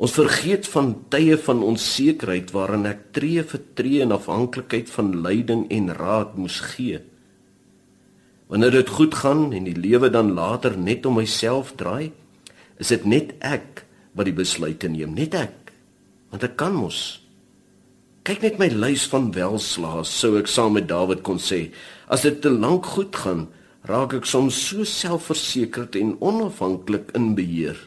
Ons 0.00 0.14
vergeet 0.16 0.64
van 0.72 0.94
tye 1.12 1.36
van 1.36 1.60
onsekerheid 1.66 2.54
waarin 2.56 2.86
ek 2.88 3.10
tree 3.12 3.42
vir 3.44 3.64
tree 3.76 4.00
in 4.00 4.14
afhanklikheid 4.16 4.88
van 4.94 5.12
leiding 5.26 5.66
en 5.68 5.92
raad 5.98 6.38
moes 6.40 6.60
gee. 6.72 7.02
Wanneer 8.50 8.80
dit 8.80 8.88
goed 8.88 9.14
gaan 9.14 9.52
en 9.54 9.66
die 9.68 9.76
lewe 9.78 10.10
dan 10.10 10.32
later 10.34 10.74
net 10.78 11.06
om 11.06 11.20
myself 11.20 11.76
draai, 11.78 12.10
is 12.82 12.90
dit 12.90 13.04
net 13.06 13.36
ek 13.46 13.84
wat 14.18 14.26
die 14.26 14.34
besluite 14.34 14.90
neem, 14.90 15.14
net 15.14 15.36
ek. 15.38 15.70
Want 16.34 16.46
ek 16.48 16.56
kan 16.58 16.74
mos. 16.74 17.20
Kyk 18.26 18.42
net 18.42 18.58
my 18.58 18.66
lys 18.74 19.06
van 19.12 19.30
welslae, 19.36 20.02
sou 20.02 20.34
ek 20.40 20.50
saam 20.50 20.74
met 20.74 20.88
Dawid 20.90 21.22
kon 21.26 21.38
sê. 21.38 21.68
As 22.10 22.26
dit 22.26 22.42
te 22.42 22.50
lank 22.50 22.90
goed 22.96 23.14
gaan, 23.22 23.46
raak 23.86 24.16
ek 24.18 24.26
soms 24.26 24.58
so 24.58 24.82
selfversekerd 24.82 25.94
en 26.00 26.16
onafhanklik 26.18 27.14
in 27.14 27.32
beheer. 27.38 27.78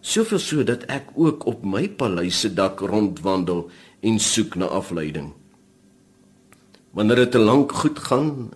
Soveel 0.00 0.40
so 0.42 0.64
dat 0.66 0.88
ek 0.90 1.12
ook 1.14 1.44
op 1.46 1.68
my 1.68 1.84
paleis 2.00 2.40
se 2.42 2.50
dak 2.50 2.80
rondwandel 2.80 3.68
en 4.00 4.18
soek 4.18 4.56
na 4.56 4.72
afleiding. 4.72 5.30
Wanneer 6.96 7.22
dit 7.22 7.36
te 7.36 7.44
lank 7.44 7.76
goed 7.84 8.00
gaan, 8.08 8.50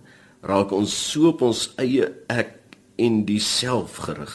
raak 0.47 0.71
ons 0.75 0.93
so 0.93 1.33
op 1.33 1.43
ons 1.45 1.67
eie 1.81 2.07
ek 2.31 2.77
en 2.97 3.23
diself 3.27 3.99
gerig. 4.07 4.33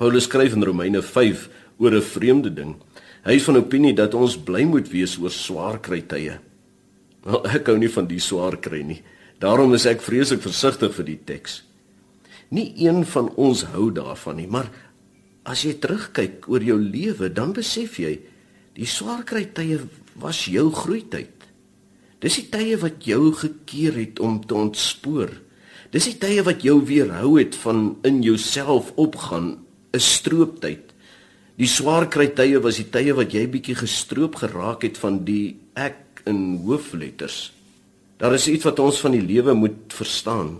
Paulus 0.00 0.28
skryf 0.30 0.54
in 0.56 0.64
Romeine 0.64 1.02
5 1.02 1.48
oor 1.78 1.92
'n 1.92 2.02
vreemde 2.02 2.50
ding. 2.54 2.76
Hy 3.24 3.32
is 3.32 3.44
van 3.44 3.56
opinie 3.56 3.94
dat 3.94 4.14
ons 4.14 4.38
bly 4.38 4.64
moet 4.64 4.88
wees 4.88 5.18
oor 5.18 5.30
swaar 5.30 5.80
kry 5.80 6.00
tye. 6.00 6.38
Wel, 7.24 7.46
ek 7.46 7.66
hou 7.66 7.76
nie 7.76 7.90
van 7.90 8.06
die 8.06 8.20
swaar 8.20 8.56
kry 8.56 8.82
nie. 8.82 9.02
Daarom 9.38 9.74
is 9.74 9.86
ek 9.86 10.00
vreeslik 10.00 10.40
versigtig 10.40 10.94
vir 10.94 11.04
die 11.04 11.20
teks. 11.24 11.62
Nie 12.50 12.72
een 12.76 13.04
van 13.04 13.28
ons 13.36 13.62
hou 13.62 13.90
daarvan 13.90 14.36
nie, 14.36 14.46
maar 14.46 14.70
As 15.50 15.64
jy 15.64 15.76
terugkyk 15.80 16.48
oor 16.52 16.62
jou 16.64 16.76
lewe, 16.78 17.30
dan 17.32 17.54
besef 17.56 17.96
jy 18.00 18.18
die 18.76 18.88
swaar 18.88 19.24
kry 19.28 19.46
tye 19.56 19.80
was 20.20 20.44
jou 20.50 20.68
groeityd. 20.74 21.39
Dis 22.20 22.36
die 22.36 22.48
tye 22.52 22.76
wat 22.80 23.06
jou 23.08 23.32
gekeer 23.32 23.96
het 23.96 24.20
om 24.20 24.40
te 24.44 24.54
ontspoor. 24.54 25.32
Dis 25.90 26.06
die 26.10 26.18
tye 26.20 26.44
wat 26.46 26.62
jou 26.62 26.76
weerhou 26.86 27.38
het 27.38 27.56
van 27.64 27.96
in 28.06 28.20
jouself 28.22 28.92
opgaan, 28.96 29.58
'n 29.92 29.98
strooptyd. 29.98 30.92
Die 31.56 31.66
swaar 31.68 32.06
kry 32.08 32.28
tye 32.28 32.60
was 32.60 32.76
die 32.76 32.90
tye 32.90 33.12
wat 33.12 33.32
jy 33.32 33.46
bietjie 33.46 33.74
gestroop 33.74 34.36
geraak 34.36 34.82
het 34.82 34.98
van 34.98 35.24
die 35.24 35.56
ek 35.74 36.22
in 36.26 36.60
hoofletters. 36.64 37.52
Daar 38.16 38.34
is 38.34 38.48
iets 38.48 38.64
wat 38.64 38.78
ons 38.78 39.00
van 39.00 39.12
die 39.12 39.24
lewe 39.24 39.54
moet 39.54 39.92
verstaan. 39.92 40.58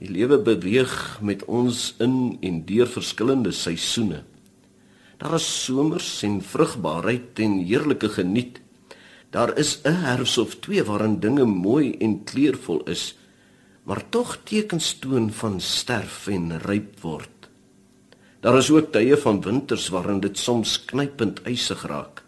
Die 0.00 0.10
lewe 0.10 0.38
beweeg 0.38 1.20
met 1.20 1.44
ons 1.44 1.94
in 2.00 2.38
en 2.40 2.64
deur 2.64 2.88
verskillende 2.88 3.52
seisoene. 3.52 4.24
Daar 5.20 5.34
is 5.34 5.64
somers 5.64 6.22
en 6.26 6.40
vrugbaarheid 6.42 7.38
en 7.38 7.58
heerlike 7.62 8.08
geniet. 8.08 8.58
Daar 9.32 9.56
is 9.58 9.80
'n 9.82 9.96
herfs 10.04 10.38
of 10.38 10.54
twee 10.60 10.84
waarin 10.84 11.20
dinge 11.20 11.44
mooi 11.44 11.96
en 11.98 12.24
kleurvol 12.24 12.82
is, 12.84 13.16
maar 13.82 14.08
tog 14.08 14.38
tekens 14.44 14.98
toon 14.98 15.32
van 15.32 15.60
sterf 15.60 16.26
en 16.26 16.58
ryp 16.60 17.00
word. 17.00 17.48
Daar 18.40 18.56
is 18.56 18.70
ook 18.70 18.92
tye 18.92 19.16
van 19.16 19.40
winters 19.40 19.88
waarin 19.88 20.20
dit 20.20 20.38
soms 20.38 20.84
knypend 20.84 21.40
ysig 21.46 21.86
raak. 21.86 22.22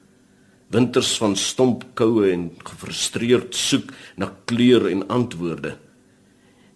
Winters 0.67 1.17
van 1.17 1.37
stomp 1.37 1.85
koue 1.95 2.31
en 2.33 2.51
gefrustreerd 2.65 3.55
soek 3.55 3.93
na 4.17 4.33
kleur 4.45 4.87
en 4.91 5.09
antwoorde. 5.09 5.77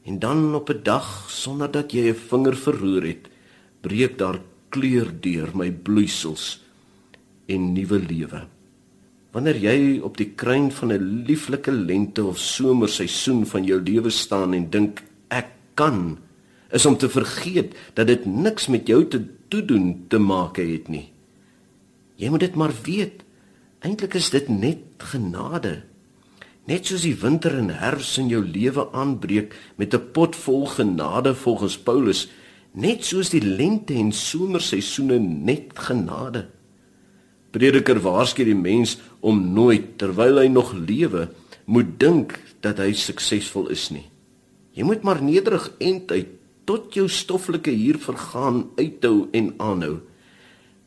En 0.04 0.18
dan 0.18 0.54
op 0.54 0.68
'n 0.70 0.82
dag 0.82 1.30
sonder 1.30 1.70
dat 1.70 1.92
jy 1.92 2.08
'n 2.11 2.14
vinger 2.28 2.56
verroer 2.56 3.02
het, 3.02 3.28
breek 3.80 4.18
daar 4.18 4.40
kleur 4.68 5.20
deur 5.20 5.50
my 5.54 5.73
bloeisels 5.73 6.61
en 7.47 7.73
nuwe 7.73 7.99
lewe. 7.99 8.57
Wanneer 9.37 9.58
jy 9.61 9.99
op 10.00 10.16
die 10.16 10.30
kruin 10.35 10.70
van 10.73 10.92
'n 10.92 11.25
lieflike 11.26 11.73
lente 11.73 12.25
of 12.25 12.38
somerseisoen 12.38 13.47
van 13.47 13.64
jou 13.64 13.80
lewe 13.82 14.11
staan 14.11 14.54
en 14.54 14.70
dink 14.70 15.02
ek 15.28 15.49
kan, 15.75 16.18
is 16.70 16.87
om 16.87 16.97
te 16.97 17.08
vergeet 17.08 17.76
dat 17.94 18.06
dit 18.06 18.25
niks 18.25 18.66
met 18.66 18.87
jou 18.87 19.04
te 19.08 19.20
toedoen 19.49 20.04
te 20.08 20.18
maak 20.18 20.56
het 20.56 20.88
nie. 20.88 21.12
Jy 22.16 22.28
moet 22.28 22.40
dit 22.40 22.54
maar 22.54 22.73
weet. 22.82 23.25
Eintlik 23.80 24.14
is 24.14 24.30
dit 24.30 24.49
net 24.49 24.78
genade. 24.99 25.82
Net 26.66 26.87
soos 26.87 27.02
die 27.02 27.16
winter 27.16 27.54
en 27.56 27.70
herfs 27.70 28.18
in 28.18 28.28
jou 28.28 28.42
lewe 28.44 28.92
aanbreek 28.92 29.54
met 29.76 29.94
'n 29.94 30.11
pot 30.12 30.37
vol 30.37 30.66
genade 30.66 31.35
volgens 31.35 31.78
Paulus, 31.78 32.28
net 32.73 33.04
soos 33.04 33.30
die 33.30 33.40
lente 33.40 33.94
en 33.94 34.12
somerseisoene 34.12 35.18
net 35.18 35.78
genade. 35.78 36.49
Prediker 37.54 38.00
waarsku 38.04 38.44
die 38.44 38.56
mens 38.56 38.98
om 39.20 39.40
nooit 39.54 39.96
terwyl 40.00 40.42
hy 40.42 40.48
nog 40.52 40.74
lewe 40.76 41.28
moet 41.64 41.94
dink 42.00 42.36
dat 42.64 42.80
hy 42.82 42.92
suksesvol 42.96 43.70
is 43.72 43.88
nie. 43.94 44.06
Jy 44.76 44.86
moet 44.86 45.04
maar 45.06 45.22
nederig 45.24 45.70
end 45.82 46.12
uit 46.12 46.34
tot 46.68 46.92
jou 46.94 47.06
stoffelike 47.08 47.72
hier 47.72 47.96
vergaan 48.00 48.66
uithou 48.76 49.28
en 49.32 49.54
aanhou. 49.56 49.98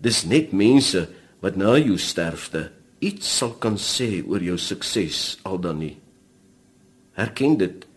Dis 0.01 0.23
net 0.29 0.53
mense 0.53 1.07
wat 1.41 1.57
na 1.57 1.73
jou 1.81 1.97
sterfte 1.97 2.69
iets 3.01 3.31
sal 3.39 3.55
kan 3.57 3.79
sê 3.81 4.21
oor 4.21 4.43
jou 4.45 4.57
sukses 4.61 5.39
al 5.47 5.57
dan 5.61 5.81
nie. 5.81 5.95
Herken 7.17 7.57
dit. 7.57 7.87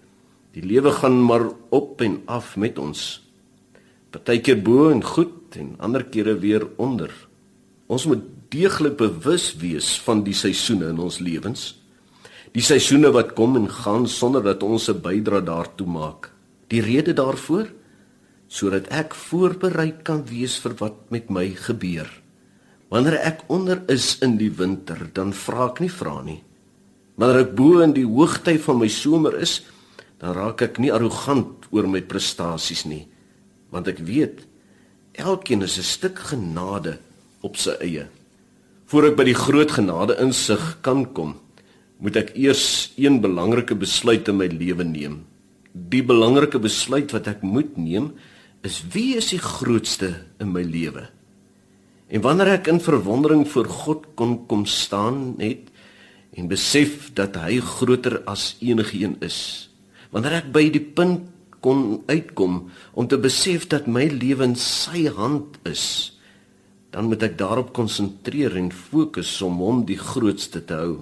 Die 0.54 0.64
lewe 0.64 0.92
gaan 0.94 1.18
maar 1.22 1.44
op 1.74 2.00
en 2.04 2.20
af 2.30 2.54
met 2.56 2.78
ons. 2.78 3.20
Partykeer 4.14 4.60
bo 4.64 4.88
en 4.92 5.02
goed 5.04 5.58
en 5.58 5.74
ander 5.82 6.06
kere 6.06 6.36
weer 6.40 6.64
onder. 6.80 7.10
Ons 7.90 8.06
moet 8.08 8.22
deeglik 8.54 8.96
bewus 9.00 9.52
wees 9.58 9.94
van 10.06 10.22
die 10.26 10.36
seisoene 10.36 10.92
in 10.94 11.00
ons 11.02 11.18
lewens. 11.18 11.72
Die 12.54 12.62
seisoene 12.62 13.10
wat 13.14 13.34
kom 13.34 13.56
en 13.58 13.66
gaan 13.70 14.06
sonder 14.06 14.42
dat 14.42 14.62
ons 14.62 14.88
'n 14.88 15.02
bydrae 15.02 15.42
daartoe 15.42 15.86
maak. 15.86 16.30
Die 16.68 16.80
rede 16.80 17.12
daarvoor 17.12 17.68
sodat 18.48 18.86
ek 18.88 19.14
voorberei 19.14 19.92
kan 20.06 20.22
wees 20.28 20.58
vir 20.62 20.74
wat 20.78 21.10
met 21.10 21.30
my 21.30 21.50
gebeur. 21.50 22.06
Wanneer 22.88 23.18
ek 23.26 23.40
onder 23.48 23.82
is 23.90 24.18
in 24.22 24.36
die 24.36 24.50
winter, 24.50 25.10
dan 25.12 25.32
vra 25.32 25.66
ek 25.72 25.80
nie 25.80 25.90
vra 25.90 26.22
nie. 26.22 26.42
Wanneer 27.16 27.40
ek 27.40 27.54
bo 27.56 27.80
in 27.80 27.92
die 27.92 28.06
hoogtyd 28.06 28.60
van 28.60 28.78
my 28.78 28.88
somer 28.88 29.34
is, 29.40 29.62
dan 30.20 30.36
raak 30.36 30.62
ek 30.62 30.78
nie 30.78 30.92
arrogant 30.92 31.66
oor 31.70 31.88
my 31.90 32.00
prestasies 32.00 32.84
nie, 32.84 33.08
want 33.70 33.88
ek 33.88 33.98
weet 33.98 34.46
elkeen 35.14 35.62
is 35.62 35.78
'n 35.78 35.82
stuk 35.82 36.18
genade 36.18 36.98
op 37.42 37.56
sy 37.56 37.74
eie. 37.80 38.06
Voordat 38.90 39.14
ek 39.14 39.18
by 39.18 39.26
die 39.30 39.38
groot 39.38 39.72
genade 39.72 40.16
insig 40.20 40.62
kan 40.84 41.06
kom, 41.16 41.38
moet 42.02 42.18
ek 42.20 42.34
eers 42.36 42.92
een 43.00 43.20
belangrike 43.24 43.76
besluit 43.78 44.28
in 44.28 44.36
my 44.40 44.48
lewe 44.52 44.84
neem. 44.84 45.22
Die 45.72 46.02
belangrike 46.04 46.60
besluit 46.62 47.14
wat 47.14 47.28
ek 47.30 47.42
moet 47.46 47.78
neem 47.80 48.12
is 48.64 48.82
wie 48.92 49.14
is 49.18 49.30
die 49.32 49.40
grootste 49.40 50.12
in 50.40 50.52
my 50.52 50.62
lewe? 50.64 51.08
En 52.12 52.22
wanneer 52.24 52.58
ek 52.58 52.68
in 52.72 52.80
verwondering 52.82 53.44
voor 53.48 53.68
God 53.68 54.08
kon 54.18 54.36
kom 54.48 54.64
staan 54.68 55.34
het 55.40 55.70
en 56.36 56.50
besef 56.50 57.10
dat 57.16 57.38
hy 57.40 57.60
groter 57.64 58.20
as 58.30 58.54
enigiemand 58.60 59.22
is, 59.24 59.70
wanneer 60.12 60.42
ek 60.42 60.50
by 60.54 60.66
die 60.74 60.82
punt 60.82 61.30
kon 61.64 62.02
uitkom 62.10 62.66
om 62.92 63.08
te 63.08 63.16
besef 63.16 63.64
dat 63.72 63.88
my 63.88 64.04
lewe 64.12 64.50
in 64.50 64.58
sy 64.60 65.06
hand 65.16 65.56
is, 65.64 66.13
dan 66.94 67.10
moet 67.10 67.24
ek 67.26 67.34
daarop 67.40 67.72
konsentreer 67.74 68.54
en 68.54 68.70
fokus 68.70 69.32
om 69.42 69.58
hom 69.58 69.82
die 69.88 69.98
grootste 69.98 70.62
te 70.62 70.76
hou. 70.78 70.92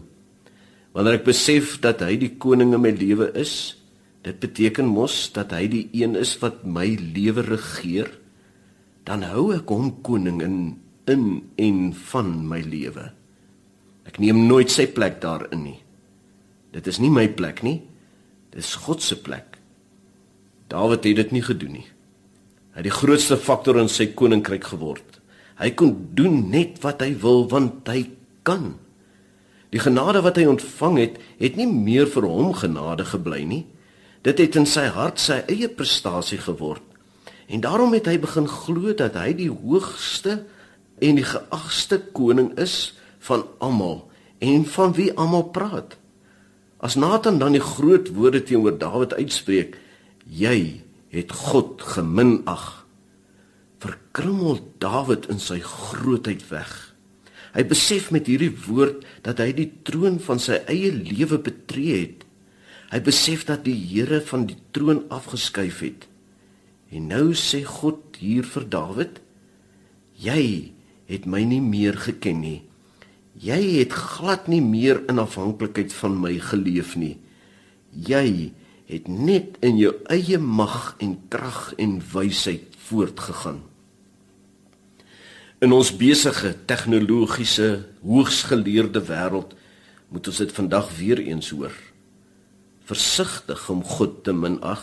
Wanneer 0.96 1.18
ek 1.18 1.26
besef 1.28 1.76
dat 1.84 2.00
hy 2.04 2.16
die 2.20 2.32
koning 2.40 2.72
in 2.72 2.80
my 2.80 2.94
lewe 2.96 3.28
is, 3.36 3.76
dit 4.24 4.38
beteken 4.40 4.88
mos 4.88 5.26
dat 5.36 5.52
hy 5.52 5.66
die 5.68 5.84
een 5.92 6.16
is 6.16 6.32
wat 6.40 6.64
my 6.64 6.86
lewe 6.96 7.44
regeer, 7.44 8.08
dan 9.04 9.26
hou 9.28 9.50
ek 9.52 9.68
hom 9.68 9.92
koning 10.06 10.40
in 10.44 10.58
in 11.10 11.42
en 11.58 11.78
van 12.12 12.28
my 12.46 12.60
lewe. 12.62 13.08
Ek 14.06 14.20
neem 14.22 14.44
nooit 14.46 14.70
sy 14.70 14.86
plek 14.86 15.18
daarin 15.20 15.64
nie. 15.66 15.80
Dit 16.72 16.86
is 16.86 17.00
nie 17.02 17.10
my 17.10 17.26
plek 17.28 17.64
nie. 17.66 17.80
Dis 18.54 18.76
God 18.86 19.02
se 19.02 19.18
plek. 19.18 19.58
Dawid 20.70 21.04
het 21.04 21.18
dit 21.18 21.34
nie 21.34 21.42
gedoen 21.42 21.74
nie. 21.80 21.88
Hy 22.72 22.80
het 22.80 22.86
die 22.86 22.94
grootste 22.94 23.36
faktor 23.36 23.80
in 23.82 23.90
sy 23.90 24.12
koninkryk 24.14 24.70
geword. 24.70 25.21
Hy 25.62 25.70
kon 25.78 25.94
doen 26.18 26.48
net 26.50 26.80
wat 26.82 27.04
hy 27.04 27.12
wil 27.22 27.46
want 27.50 27.86
hy 27.86 28.08
kan. 28.42 28.72
Die 29.70 29.80
genade 29.80 30.20
wat 30.26 30.36
hy 30.40 30.48
ontvang 30.50 30.98
het, 30.98 31.20
het 31.38 31.54
nie 31.56 31.68
meer 31.70 32.10
vir 32.10 32.26
hom 32.26 32.50
genade 32.58 33.06
gebly 33.08 33.44
nie. 33.46 33.62
Dit 34.26 34.42
het 34.42 34.58
in 34.58 34.66
sy 34.66 34.88
hart 34.92 35.22
sy 35.22 35.40
eie 35.46 35.70
prestasie 35.70 36.40
geword. 36.42 36.82
En 37.46 37.62
daarom 37.62 37.94
het 37.94 38.10
hy 38.10 38.18
begin 38.18 38.48
glo 38.50 38.92
dat 38.96 39.14
hy 39.18 39.32
die 39.38 39.50
hoogste 39.50 40.42
en 41.02 41.18
die 41.18 41.26
geagste 41.26 41.98
koning 42.14 42.52
is 42.60 42.94
van 43.22 43.46
almal 43.62 44.08
en 44.42 44.66
van 44.66 44.94
wie 44.98 45.10
almal 45.14 45.48
praat. 45.54 45.96
As 46.82 46.98
Nathan 46.98 47.38
dan 47.38 47.54
die 47.54 47.62
groot 47.62 48.10
woorde 48.16 48.42
teenoor 48.42 48.74
Dawid 48.78 49.14
uitspreek, 49.14 49.76
jy 50.26 50.82
het 51.14 51.30
God 51.30 51.82
geminag 51.94 52.81
verkrummel 53.82 54.60
Dawid 54.82 55.28
in 55.32 55.40
sy 55.42 55.58
grootheid 55.64 56.44
weg. 56.50 56.70
Hy 57.52 57.64
besef 57.68 58.10
met 58.14 58.28
hierdie 58.30 58.52
woord 58.64 59.02
dat 59.26 59.42
hy 59.42 59.50
die 59.56 59.68
troon 59.84 60.16
van 60.22 60.40
sy 60.40 60.62
eie 60.70 60.92
lewe 60.94 61.40
betree 61.42 61.98
het. 62.06 62.22
Hy 62.92 63.00
besef 63.04 63.44
dat 63.48 63.64
die 63.66 63.76
Here 63.76 64.20
van 64.24 64.46
die 64.48 64.58
troon 64.76 65.04
afgeskuif 65.12 65.82
het. 65.84 66.06
En 66.92 67.08
nou 67.12 67.32
sê 67.36 67.62
God 67.64 68.18
hier 68.20 68.44
vir 68.48 68.68
Dawid: 68.68 69.20
Jy 70.20 70.72
het 71.08 71.28
my 71.28 71.42
nie 71.48 71.62
meer 71.64 71.96
geken 72.00 72.40
nie. 72.44 72.60
Jy 73.40 73.60
het 73.80 73.96
glad 73.96 74.48
nie 74.52 74.60
meer 74.64 75.00
in 75.08 75.20
afhanklikheid 75.20 75.92
van 75.96 76.18
my 76.20 76.36
geleef 76.52 76.96
nie. 77.00 77.16
Jy 77.92 78.52
het 78.92 79.08
net 79.08 79.56
in 79.64 79.80
jou 79.80 79.94
eie 80.12 80.38
mag 80.38 80.94
en 81.00 81.16
krag 81.32 81.72
en 81.80 81.96
wysheid 82.12 82.76
voortgegaan. 82.88 83.62
In 85.62 85.70
ons 85.70 85.92
besige 85.94 86.48
tegnologiese 86.66 87.84
hoogsgeleerde 88.02 88.98
wêreld 89.06 89.52
moet 90.10 90.26
ons 90.32 90.40
dit 90.42 90.54
vandag 90.56 90.88
weer 90.96 91.22
eens 91.22 91.52
hoor. 91.54 91.76
Versigtig 92.90 93.62
om 93.70 93.84
God 93.86 94.24
te 94.26 94.34
minag. 94.34 94.82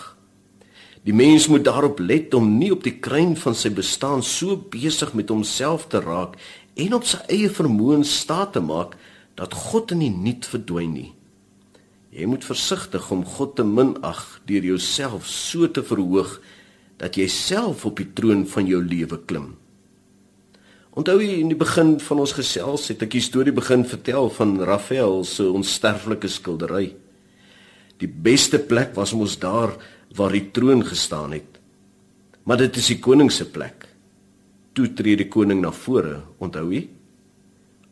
Die 1.04 1.12
mens 1.12 1.50
moet 1.52 1.68
daarop 1.68 2.00
let 2.00 2.32
om 2.34 2.48
nie 2.62 2.72
op 2.72 2.88
die 2.88 2.96
kruin 2.96 3.36
van 3.44 3.60
sy 3.60 3.74
bestaan 3.76 4.24
so 4.24 4.56
besig 4.72 5.12
met 5.20 5.36
homself 5.36 5.90
te 5.92 6.00
raak 6.00 6.40
en 6.80 6.96
op 6.96 7.12
sy 7.12 7.20
eie 7.28 7.52
vermoë 7.52 8.00
staat 8.08 8.56
te 8.56 8.64
maak 8.64 8.96
dat 9.36 9.60
God 9.68 9.92
in 9.92 10.08
die 10.08 10.16
niet 10.16 10.48
verdwyn 10.48 10.96
nie. 10.96 11.12
Jy 12.16 12.32
moet 12.32 12.48
versigtig 12.48 13.12
om 13.12 13.28
God 13.28 13.58
te 13.60 13.68
minag 13.68 14.24
deur 14.48 14.72
jouself 14.72 15.28
so 15.28 15.68
te 15.68 15.84
verhoog 15.84 16.38
dat 17.04 17.20
jy 17.20 17.28
self 17.28 17.84
op 17.84 18.00
die 18.00 18.14
troon 18.16 18.48
van 18.48 18.64
jou 18.72 18.80
lewe 18.80 19.20
klim. 19.28 19.58
Onthou 21.00 21.22
jy 21.24 21.38
in 21.40 21.48
die 21.48 21.56
begin 21.56 21.94
van 22.04 22.20
ons 22.20 22.34
gesels 22.36 22.90
het 22.92 23.06
ek 23.06 23.14
die 23.14 23.24
storie 23.24 23.54
begin 23.56 23.86
vertel 23.88 24.26
van 24.36 24.58
Raphael 24.68 25.22
se 25.24 25.46
onsterflike 25.48 26.28
skildery. 26.28 26.90
Die 28.04 28.10
beste 28.10 28.60
plek 28.60 28.92
was 28.98 29.14
mos 29.16 29.38
daar 29.40 29.78
waar 30.18 30.36
die 30.36 30.50
troon 30.52 30.84
gestaan 30.84 31.38
het. 31.38 31.56
Maar 32.44 32.66
dit 32.66 32.80
is 32.82 32.90
die 32.92 32.98
koning 33.00 33.32
se 33.32 33.48
plek. 33.48 33.86
Toe 34.76 34.90
tree 34.98 35.16
die 35.16 35.30
koning 35.32 35.62
na 35.64 35.72
vore, 35.72 36.18
onthou 36.44 36.66
jy? 36.74 36.84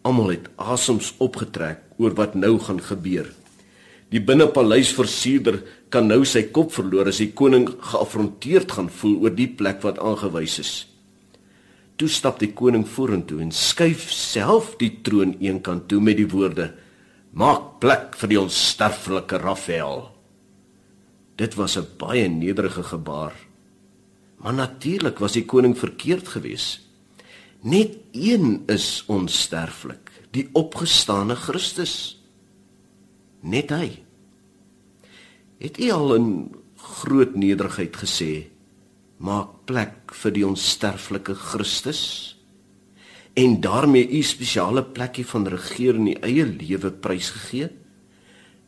Almal 0.03 0.33
het 0.33 0.51
asems 0.59 1.13
opgetrek 1.23 1.95
oor 2.03 2.11
wat 2.19 2.35
nou 2.35 2.57
gaan 2.59 2.83
gebeur. 2.83 3.31
Die 4.11 4.19
binnepaleisversierder 4.19 5.61
kan 5.95 6.11
nou 6.11 6.25
sy 6.27 6.49
kop 6.51 6.75
verloor 6.75 7.07
as 7.07 7.23
die 7.23 7.31
koning 7.31 7.69
geafronteerd 7.93 8.75
gaan 8.75 8.91
voel 8.99 9.17
oor 9.23 9.39
die 9.39 9.47
plek 9.47 9.79
wat 9.87 10.03
aangewys 10.03 10.59
is. 10.59 10.75
Toe 11.97 12.09
stap 12.13 12.37
die 12.37 12.51
koning 12.53 12.85
vorentoe 12.85 13.39
en 13.41 13.51
skuif 13.51 14.11
self 14.13 14.75
die 14.77 14.91
troon 15.01 15.33
eenkant 15.41 15.87
toe 15.89 15.97
met 16.01 16.19
die 16.19 16.29
woorde: 16.29 16.75
"Maak 17.33 17.79
plek 17.81 18.15
vir 18.15 18.29
die 18.29 18.39
onsterflike 18.39 19.37
Raphael." 19.41 20.13
Dit 21.37 21.55
was 21.55 21.77
'n 21.77 21.87
baie 21.97 22.27
nederige 22.29 22.83
gebaar. 22.83 23.33
Maar 24.37 24.53
natuurlik 24.53 25.19
was 25.19 25.33
die 25.33 25.45
koning 25.45 25.77
verkeerd 25.77 26.27
geweest. 26.27 26.81
Net 27.61 27.97
een 28.11 28.63
is 28.67 29.03
onsterflik, 29.07 30.11
die 30.31 30.49
opgestane 30.53 31.35
Christus. 31.35 32.21
Net 33.41 33.69
hy. 33.69 34.03
Het 35.57 35.77
hy 35.77 35.91
al 35.91 36.15
in 36.15 36.55
groot 36.75 37.35
nederigheid 37.35 37.95
gesê: 37.97 38.47
maak 39.17 39.65
plek 39.65 40.13
vir 40.21 40.33
die 40.35 40.45
onsterflike 40.45 41.35
Christus. 41.35 42.35
En 43.37 43.59
daarmee 43.61 44.09
u 44.17 44.21
spesiale 44.25 44.83
plekkie 44.83 45.25
van 45.25 45.47
regeer 45.49 45.97
in 45.97 46.11
u 46.13 46.15
eie 46.25 46.45
lewe 46.45 46.91
prysgegee. 46.91 47.69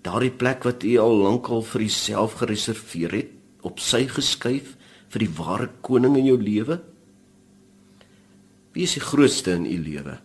Daardie 0.06 0.32
plek 0.32 0.64
wat 0.64 0.84
u 0.84 0.96
al 0.98 1.16
lankal 1.24 1.64
vir 1.66 1.86
uself 1.86 2.40
gereserveer 2.42 3.16
het 3.18 3.36
op 3.66 3.82
sy 3.84 4.06
geskuif 4.08 4.76
vir 5.10 5.26
die 5.26 5.34
ware 5.38 5.70
koning 5.82 6.16
in 6.18 6.30
jou 6.30 6.38
lewe. 6.42 6.80
Wie 8.74 8.86
is 8.86 8.96
die 8.96 9.04
grootste 9.04 9.58
in 9.58 9.66
u 9.66 9.78
lewe? 9.84 10.20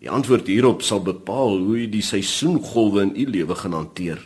Die 0.00 0.10
antwoord 0.10 0.48
hierop 0.48 0.82
sal 0.84 1.02
bepaal 1.04 1.58
hoe 1.58 1.82
u 1.84 1.88
die 1.90 2.04
seisoengolwe 2.04 3.02
in 3.08 3.14
u 3.16 3.26
lewe 3.34 3.56
gaan 3.58 3.76
hanteer 3.76 4.22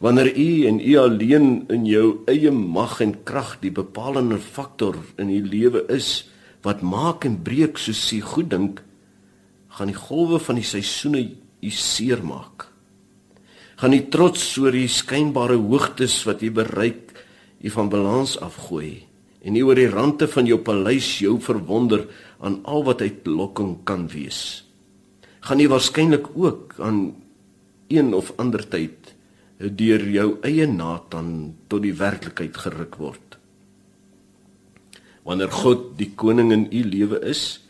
wanneer 0.00 0.32
u 0.32 0.66
en 0.66 0.80
u 0.80 0.96
alleen 0.98 1.48
in 1.68 1.84
jou 1.86 2.06
eie 2.30 2.50
mag 2.50 3.00
en 3.04 3.14
krag 3.24 3.58
die 3.60 3.72
bepalende 3.72 4.38
faktor 4.40 4.96
in 5.20 5.30
u 5.30 5.40
lewe 5.44 5.84
is 5.92 6.30
wat 6.64 6.82
maak 6.82 7.24
en 7.28 7.40
breek 7.44 7.78
soos 7.78 8.08
u 8.12 8.20
goed 8.20 8.50
dink 8.50 8.82
gaan 9.76 9.92
die 9.92 10.00
golwe 10.00 10.40
van 10.40 10.58
die 10.60 10.66
seisoene 10.66 11.22
u 11.60 11.70
seermaak 11.70 12.68
gaan 13.80 13.96
die 13.96 14.08
trots 14.12 14.56
oor 14.60 14.72
die 14.76 14.88
skynbare 14.88 15.60
hoogtes 15.60 16.22
wat 16.28 16.42
u 16.42 16.50
bereik 16.52 17.10
U 17.60 17.70
van 17.70 17.88
balans 17.92 18.38
afgooi 18.40 19.02
en 19.44 19.56
U 19.56 19.62
oor 19.68 19.76
die 19.76 19.88
rande 19.92 20.28
van 20.28 20.48
jou 20.48 20.58
paleis 20.64 21.18
jou 21.20 21.36
verwonder 21.44 22.06
aan 22.40 22.60
al 22.64 22.84
wat 22.84 23.04
uitlokking 23.04 23.80
kan 23.88 24.06
wees. 24.12 24.64
Gaan 25.44 25.60
U 25.60 25.68
waarskynlik 25.68 26.28
ook 26.36 26.74
aan 26.78 27.14
een 27.88 28.14
of 28.16 28.32
ander 28.36 28.64
tyd 28.68 28.99
deur 29.60 30.06
jou 30.08 30.28
eie 30.46 30.66
Nathan 30.66 31.56
tot 31.68 31.84
die 31.84 31.94
werklikheid 31.96 32.56
geruk 32.56 32.96
word. 33.00 33.36
Wanneer 35.26 35.52
God 35.52 35.98
die 35.98 36.10
koning 36.16 36.52
in 36.54 36.64
u 36.72 36.80
lewe 36.88 37.20
is, 37.28 37.60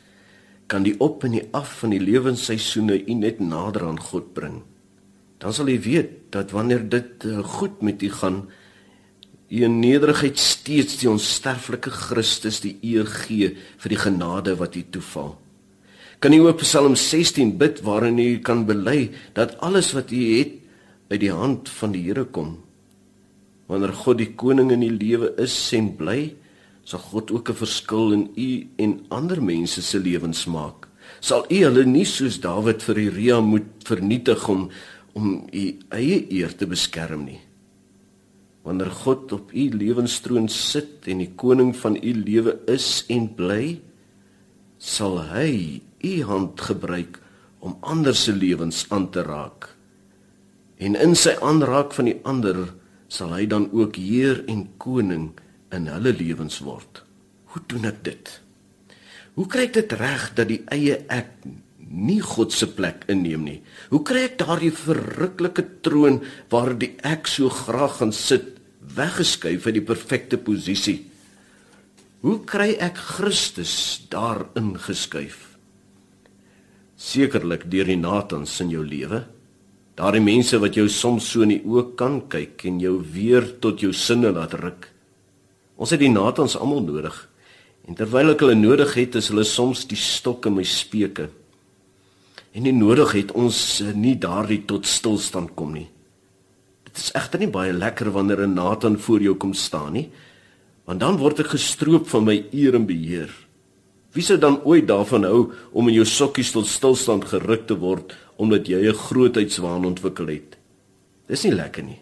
kan 0.71 0.87
die 0.87 0.95
op 1.03 1.25
en 1.27 1.35
die 1.35 1.49
af 1.57 1.81
van 1.81 1.91
die 1.91 2.03
lewensseisoene 2.03 3.01
u 3.03 3.17
net 3.19 3.41
nader 3.43 3.89
aan 3.89 3.99
God 3.99 4.31
bring. 4.37 4.61
Dan 5.43 5.55
sal 5.57 5.73
u 5.73 5.79
weet 5.83 6.31
dat 6.31 6.55
wanneer 6.55 6.85
dit 6.89 7.27
eh, 7.27 7.43
goed 7.59 7.83
met 7.83 8.03
u 8.03 8.11
gaan, 8.13 8.45
u 9.51 9.63
in 9.67 9.81
nederigheid 9.81 10.39
steeds 10.39 11.01
die 11.01 11.11
onsterflike 11.11 11.91
Christus 11.91 12.61
die 12.63 12.77
eer 12.87 13.09
gee 13.11 13.57
vir 13.83 13.91
die 13.91 13.99
genade 13.99 14.55
wat 14.61 14.77
u 14.79 14.85
toeval. 14.95 15.35
Kan 16.21 16.37
u 16.37 16.45
ook 16.47 16.63
Psalm 16.63 16.95
16 16.95 17.57
bid 17.59 17.81
waarin 17.83 18.19
u 18.19 18.39
kan 18.39 18.63
bely 18.69 19.11
dat 19.35 19.59
alles 19.59 19.91
wat 19.97 20.13
u 20.13 20.21
het 20.39 20.60
uit 21.11 21.21
die 21.21 21.33
hand 21.35 21.69
van 21.81 21.93
die 21.93 22.05
Here 22.07 22.25
kom. 22.25 22.59
Wanneer 23.71 23.93
God 23.95 24.19
die 24.19 24.31
koning 24.39 24.71
in 24.75 24.83
u 24.87 24.91
lewe 24.91 25.33
is 25.43 25.55
en 25.77 25.93
bly, 25.99 26.35
sal 26.83 27.03
God 27.11 27.31
ook 27.31 27.51
'n 27.51 27.61
verskil 27.63 28.13
in 28.13 28.31
u 28.37 28.51
en 28.79 29.01
ander 29.11 29.43
mense 29.43 29.83
se 29.83 29.99
lewens 29.99 30.47
maak. 30.47 30.89
Sal 31.21 31.45
u 31.51 31.55
hulle 31.55 31.85
nie 31.85 32.05
soos 32.05 32.41
Dawid 32.41 32.83
vir 32.83 32.99
Uria 32.99 33.41
moet 33.41 33.71
vernietig 33.85 34.49
om 34.49 34.71
om 35.13 35.49
u 35.53 35.79
eie 35.91 36.27
eer 36.31 36.57
te 36.57 36.67
beskerm 36.67 37.25
nie. 37.25 37.41
Wanneer 38.63 38.91
God 38.91 39.33
op 39.33 39.53
u 39.53 39.71
lewenstroon 39.71 40.49
sit 40.49 41.09
en 41.09 41.19
die 41.19 41.33
koning 41.35 41.77
van 41.77 41.97
u 41.97 42.13
lewe 42.15 42.59
is 42.67 43.05
en 43.09 43.35
bly, 43.35 43.81
sal 44.79 45.19
hy 45.33 45.81
u 46.01 46.23
hand 46.23 46.61
gebruik 46.61 47.21
om 47.59 47.77
ander 47.81 48.15
se 48.15 48.33
lewens 48.33 48.87
aan 48.91 49.11
te 49.11 49.23
raak. 49.23 49.80
En 50.81 50.97
in 50.97 51.17
sy 51.19 51.35
aanraak 51.45 51.93
van 51.97 52.09
die 52.09 52.19
ander 52.25 52.63
sal 53.13 53.35
hy 53.37 53.45
dan 53.51 53.69
ook 53.77 53.99
heer 54.01 54.41
en 54.49 54.65
koning 54.81 55.33
in 55.75 55.89
hulle 55.93 56.13
lewens 56.17 56.61
word. 56.65 57.03
Hoe 57.53 57.63
doen 57.69 57.89
ek 57.91 58.05
dit? 58.07 58.31
Hoe 59.37 59.47
kry 59.51 59.67
ek 59.69 59.77
dit 59.77 59.93
reg 60.01 60.31
dat 60.39 60.49
die 60.51 60.63
eie 60.73 61.03
ek 61.13 61.35
nie 61.91 62.21
God 62.23 62.55
se 62.55 62.69
plek 62.71 63.05
inneem 63.13 63.45
nie? 63.47 63.59
Hoe 63.91 64.03
kry 64.07 64.25
ek 64.31 64.39
daardie 64.41 64.73
verruklike 64.75 65.67
troon 65.85 66.21
waar 66.53 66.73
die 66.79 66.95
ek 67.07 67.29
so 67.31 67.53
graag 67.53 67.99
gaan 68.01 68.15
sit 68.17 68.57
weggeskuif 68.97 69.67
uit 69.69 69.77
die 69.77 69.87
perfekte 69.87 70.39
posisie? 70.41 71.01
Hoe 72.25 72.41
kry 72.47 72.75
ek 72.81 72.99
Christus 73.17 73.75
daarin 74.13 74.75
geskuif? 74.81 75.59
Sekerlik 77.01 77.65
deur 77.73 77.89
die 77.89 78.01
Natans 78.01 78.59
in 78.61 78.73
jou 78.75 78.83
lewe. 78.85 79.25
Daardie 80.01 80.23
mense 80.25 80.57
wat 80.57 80.79
jou 80.79 80.87
soms 80.89 81.27
so 81.29 81.45
in 81.45 81.51
die 81.53 81.61
oë 81.61 81.91
kan 82.01 82.23
kyk 82.33 82.63
en 82.71 82.79
jou 82.81 82.95
weer 83.13 83.45
tot 83.61 83.83
jou 83.85 83.91
sinne 83.93 84.31
laat 84.33 84.55
ruk. 84.57 84.87
Ons 85.77 85.93
het 85.93 86.01
die 86.01 86.09
Natans 86.09 86.55
almal 86.57 86.81
nodig. 86.87 87.19
En 87.85 87.99
terwyl 87.99 88.33
ek 88.33 88.41
hulle 88.41 88.57
nodig 88.57 88.95
het, 88.97 89.19
is 89.21 89.29
hulle 89.29 89.45
soms 89.45 89.83
die 89.91 90.01
stok 90.01 90.49
in 90.49 90.57
my 90.57 90.65
speke. 90.65 91.29
En 92.57 92.65
nie 92.65 92.73
nodig 92.73 93.13
het 93.19 93.35
ons 93.37 93.59
nie 93.93 94.15
daardie 94.17 94.63
tot 94.71 94.89
stilstand 94.89 95.53
kom 95.59 95.77
nie. 95.77 95.91
Dit 96.89 96.97
is 96.97 97.13
egter 97.21 97.45
nie 97.45 97.53
baie 97.53 97.77
lekker 97.77 98.09
wanneer 98.17 98.47
'n 98.47 98.55
Nathan 98.57 98.97
voor 98.97 99.21
jou 99.21 99.35
kom 99.35 99.53
staan 99.53 99.93
nie, 99.93 100.09
want 100.87 101.01
dan 101.01 101.19
word 101.19 101.41
ek 101.41 101.53
gestroop 101.53 102.09
van 102.09 102.25
my 102.25 102.45
eer 102.53 102.75
en 102.75 102.87
beheer. 102.87 103.31
Wie 104.13 104.23
sou 104.23 104.39
dan 104.39 104.63
ooit 104.65 104.89
daarvan 104.89 105.25
hou 105.25 105.53
om 105.73 105.89
in 105.89 105.95
jou 105.95 106.05
sokkies 106.05 106.51
tot 106.53 106.67
stilstand 106.67 107.25
geruk 107.25 107.67
te 107.67 107.77
word 107.79 108.17
omdat 108.41 108.67
jy 108.67 108.89
'n 108.89 108.97
grootheidswaan 108.97 109.85
ontwikkel 109.85 110.27
het? 110.27 110.57
Dis 111.29 111.45
nie 111.45 111.55
lekker 111.55 111.85
nie. 111.85 112.01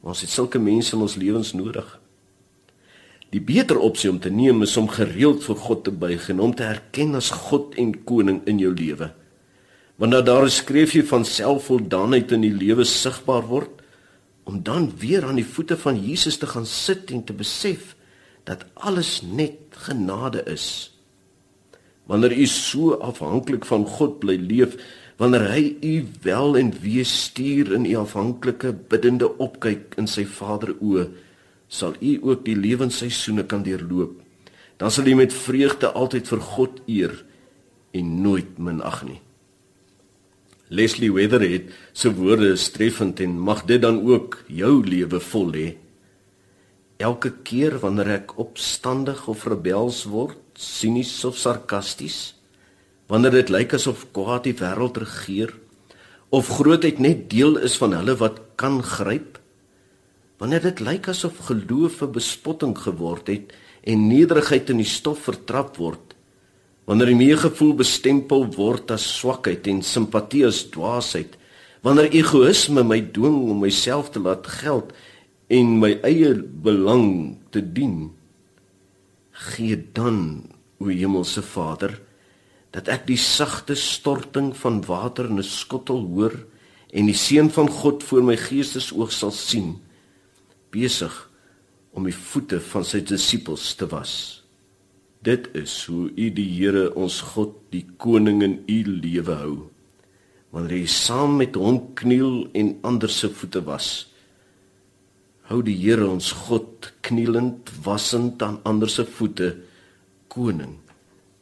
Ons 0.00 0.20
het 0.20 0.30
sulke 0.30 0.58
mense 0.58 0.96
in 0.96 1.02
ons 1.02 1.16
lewens 1.16 1.52
nodig. 1.52 2.00
Die 3.30 3.40
beter 3.40 3.78
opsie 3.78 4.10
om 4.10 4.18
te 4.18 4.30
neem 4.30 4.62
is 4.62 4.76
om 4.76 4.88
gereeld 4.88 5.44
voor 5.44 5.56
God 5.56 5.84
te 5.84 5.92
buig 5.92 6.28
en 6.28 6.38
hom 6.38 6.54
te 6.54 6.64
erken 6.64 7.14
as 7.14 7.30
God 7.30 7.74
en 7.78 7.92
koning 8.04 8.40
in 8.44 8.58
jou 8.58 8.72
lewe. 8.74 9.12
Wanneer 9.96 10.24
daar 10.24 10.44
'n 10.44 10.50
skreefie 10.50 11.04
van 11.04 11.24
selfvoldaanheid 11.24 12.32
in 12.32 12.40
die 12.40 12.56
lewe 12.64 12.84
sigbaar 12.84 13.46
word, 13.46 13.70
om 14.44 14.62
dan 14.62 14.92
weer 14.98 15.24
aan 15.24 15.38
die 15.38 15.46
voete 15.46 15.76
van 15.76 16.06
Jesus 16.06 16.36
te 16.36 16.46
gaan 16.46 16.66
sit 16.66 17.10
en 17.10 17.24
te 17.24 17.32
besef 17.32 17.94
dat 18.44 18.64
alles 18.74 19.22
net 19.22 19.54
genade 19.70 20.42
is. 20.46 20.96
Wanneer 22.06 22.32
u 22.32 22.46
so 22.46 22.94
afhanklik 22.94 23.64
van 23.64 23.86
God 23.86 24.18
bly 24.18 24.36
leef, 24.36 24.74
wanneer 25.20 25.50
hy 25.52 25.64
u 25.84 25.94
wel 26.24 26.56
en 26.56 26.70
wee 26.80 27.04
stuur 27.04 27.74
in 27.76 27.84
u 27.84 27.96
afhanklike 28.00 28.72
biddende 28.88 29.28
opkyk 29.36 29.98
in 30.00 30.08
sy 30.08 30.24
Vader 30.24 30.72
oë, 30.80 31.10
sal 31.68 31.98
u 32.00 32.14
ook 32.24 32.46
die 32.46 32.56
lewensseisoene 32.56 33.44
kan 33.44 33.62
deurloop. 33.66 34.16
Dan 34.80 34.90
sal 34.90 35.10
u 35.12 35.18
met 35.18 35.36
vreugde 35.36 35.92
altyd 35.92 36.30
vir 36.32 36.40
God 36.54 36.80
eer 36.88 37.12
en 37.92 38.14
nooit 38.24 38.56
minag 38.56 39.02
nie. 39.04 39.20
Leslie 40.70 41.12
Weatherhead 41.12 41.68
se 41.92 42.14
woorde 42.14 42.54
is 42.54 42.70
treffend 42.72 43.20
en 43.20 43.36
mag 43.36 43.64
dit 43.68 43.82
dan 43.82 44.00
ook 44.06 44.38
jou 44.48 44.80
lewe 44.86 45.20
vol 45.20 45.52
hê. 45.52 45.68
Elke 46.96 47.34
keer 47.44 47.80
wanneer 47.82 48.14
ek 48.20 48.36
opstandig 48.40 49.26
of 49.28 49.44
rebels 49.50 50.04
word, 50.08 50.40
sinies 50.56 51.12
of 51.28 51.36
sarkasties, 51.40 52.39
wanneer 53.10 53.34
dit 53.40 53.50
lyk 53.50 53.74
asof 53.74 54.06
kwaad 54.14 54.46
die 54.46 54.54
wêreld 54.54 55.00
regeer 55.02 55.52
of 56.30 56.48
grootheid 56.60 57.00
net 57.02 57.26
deel 57.32 57.58
is 57.58 57.74
van 57.80 57.96
hulle 57.96 58.14
wat 58.20 58.38
kan 58.60 58.78
gryp, 58.86 59.40
wanneer 60.38 60.62
dit 60.62 60.80
lyk 60.86 61.08
asof 61.10 61.42
geloof 61.48 62.02
'n 62.02 62.14
bespotting 62.14 62.76
geword 62.78 63.26
het 63.26 63.52
en 63.84 64.08
nederigheid 64.08 64.70
in 64.70 64.78
die 64.78 64.92
stof 64.98 65.26
vertrap 65.26 65.76
word 65.76 66.14
wanneer 66.84 67.06
die 67.12 67.20
meegevoel 67.20 67.74
bestempel 67.74 68.46
word 68.56 68.90
as 68.90 69.04
swakheid 69.18 69.66
en 69.66 69.82
simpatie 69.82 70.46
as 70.46 70.64
dwaasheid 70.74 71.36
wanneer 71.82 72.10
egoïsme 72.12 72.82
my 72.84 73.00
dwing 73.00 73.50
om 73.50 73.60
myself 73.60 74.10
te 74.10 74.20
laat 74.20 74.46
geld 74.46 74.92
en 75.48 75.78
my 75.80 75.92
eie 76.02 76.34
belang 76.64 77.38
te 77.50 77.60
dien 77.60 78.10
gee 79.30 79.76
dan 79.92 80.48
o 80.80 80.88
hemelse 80.88 81.42
Vader 81.42 82.00
dat 82.74 82.88
ek 82.88 83.06
die 83.08 83.18
sagte 83.18 83.74
storting 83.74 84.52
van 84.56 84.80
water 84.86 85.26
in 85.26 85.38
'n 85.38 85.42
skottel 85.42 86.06
hoor 86.06 86.36
en 86.92 87.06
die 87.06 87.14
seën 87.14 87.50
van 87.50 87.68
God 87.68 88.02
voor 88.02 88.22
my 88.22 88.36
geestesoog 88.36 89.12
sal 89.12 89.30
sien 89.30 89.78
besig 90.70 91.30
om 91.92 92.04
die 92.04 92.14
voete 92.14 92.60
van 92.60 92.84
sy 92.84 93.00
disippels 93.00 93.74
te 93.74 93.86
was. 93.90 94.42
Dit 95.22 95.50
is 95.58 95.84
hoe 95.90 96.08
U 96.16 96.30
die 96.30 96.48
Here 96.48 96.94
ons 96.94 97.20
God, 97.34 97.52
die 97.70 97.84
koning 98.00 98.42
in 98.42 98.64
U 98.68 98.78
lewe 98.84 99.34
hou. 99.42 99.56
Wanneer 100.50 100.78
jy 100.78 100.86
saam 100.86 101.36
met 101.36 101.58
hom 101.60 101.94
kniel 101.94 102.48
en 102.54 102.78
ander 102.82 103.10
se 103.10 103.28
voete 103.28 103.60
was, 103.66 104.08
hou 105.50 105.60
die 105.66 105.76
Here 105.76 106.08
ons 106.08 106.32
God 106.46 106.92
knielend 107.02 107.70
wassend 107.84 108.42
aan 108.42 108.60
ander 108.64 108.88
se 108.88 109.04
voete 109.04 109.56
koning 110.28 110.78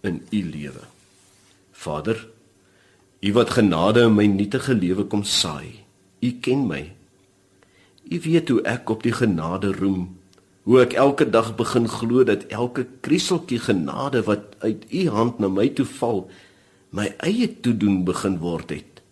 in 0.02 0.22
U 0.32 0.42
lewe. 0.42 0.97
Vader, 1.88 2.20
U 3.18 3.32
wat 3.34 3.50
genade 3.50 4.04
in 4.06 4.14
my 4.14 4.28
nietige 4.30 4.76
lewe 4.78 5.02
kom 5.10 5.24
saai. 5.26 5.82
U 6.22 6.30
ken 6.42 6.68
my. 6.70 6.84
U 8.06 8.20
weet 8.22 8.52
hoe 8.52 8.60
ek 8.62 8.90
op 8.94 9.02
die 9.02 9.14
genade 9.14 9.72
roem. 9.74 10.04
Hoe 10.68 10.78
ek 10.84 10.94
elke 10.94 11.26
dag 11.26 11.50
begin 11.58 11.88
glo 11.90 12.22
dat 12.28 12.46
elke 12.54 12.86
krieseltjie 13.02 13.58
genade 13.64 14.22
wat 14.28 14.54
uit 14.62 14.86
u 14.92 15.08
hand 15.10 15.42
na 15.42 15.50
my 15.50 15.66
toe 15.74 15.86
val, 15.98 16.28
my 16.94 17.08
eie 17.26 17.48
toedoen 17.48 18.04
begin 18.06 18.38
word 18.38 18.70
het. 18.76 19.02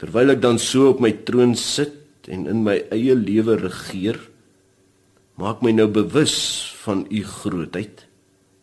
Terwyl 0.00 0.32
ek 0.38 0.40
dan 0.40 0.62
so 0.62 0.94
op 0.94 1.02
my 1.04 1.12
troon 1.28 1.56
sit 1.58 2.30
en 2.30 2.48
in 2.48 2.64
my 2.64 2.78
eie 2.94 3.16
lewe 3.18 3.58
regeer, 3.60 4.16
maak 5.36 5.60
my 5.60 5.74
nou 5.76 5.90
bewus 5.92 6.38
van 6.86 7.04
u 7.10 7.24
grootheid. 7.24 8.07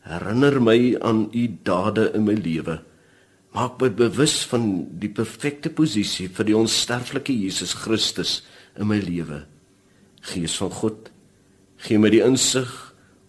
Herinner 0.05 0.59
my 0.61 0.95
aan 1.01 1.27
u 1.33 1.45
dade 1.65 2.11
in 2.13 2.27
my 2.27 2.35
lewe. 2.37 2.79
Maak 3.55 3.79
my 3.81 3.89
bewus 3.89 4.43
van 4.51 4.85
die 5.01 5.09
perfekte 5.09 5.71
posisie 5.73 6.27
vir 6.29 6.49
die 6.49 6.57
onsterflike 6.57 7.33
Jesus 7.33 7.73
Christus 7.85 8.43
in 8.77 8.91
my 8.91 8.99
lewe. 9.01 9.45
Gees 10.29 10.57
van 10.61 10.73
God, 10.75 11.09
gee 11.81 11.97
my 12.01 12.11
die 12.13 12.21
insig 12.25 12.69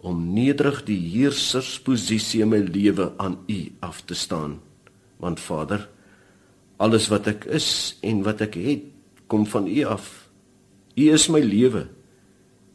om 0.05 0.21
nederig 0.35 0.83
die 0.85 0.99
heersersposisie 1.15 2.43
in 2.45 2.53
my 2.53 2.61
lewe 2.61 3.11
aan 3.17 3.39
U 3.49 3.59
af 3.81 4.03
te 4.05 4.15
staan. 4.15 4.59
Want 5.17 5.41
Vader, 5.41 5.87
alles 6.77 7.09
wat 7.09 7.29
ek 7.33 7.47
is 7.49 7.97
en 8.05 8.21
wat 8.27 8.43
ek 8.45 8.59
het, 8.61 8.89
kom 9.27 9.47
van 9.49 9.65
U 9.65 9.83
af. 9.89 10.27
U 10.93 11.09
is 11.13 11.29
my 11.33 11.41
lewe. 11.41 11.87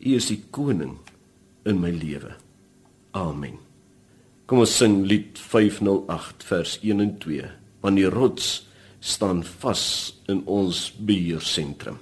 U 0.03 0.17
is 0.19 0.33
die 0.33 0.43
koning 0.51 0.99
in 1.63 1.79
my 1.79 1.95
lewe. 1.95 2.35
Amen. 3.15 3.61
Kom 4.53 4.61
ons 4.61 4.73
sing 4.77 4.99
lied 5.09 5.39
508 5.41 6.43
vers 6.45 6.75
1 6.85 6.99
en 7.01 7.13
2. 7.23 7.47
Want 7.81 7.97
die 7.97 8.11
rots 8.13 8.49
staan 9.01 9.39
vas 9.63 9.85
in 10.29 10.43
ons 10.45 10.91
beheersentrum. 10.93 11.97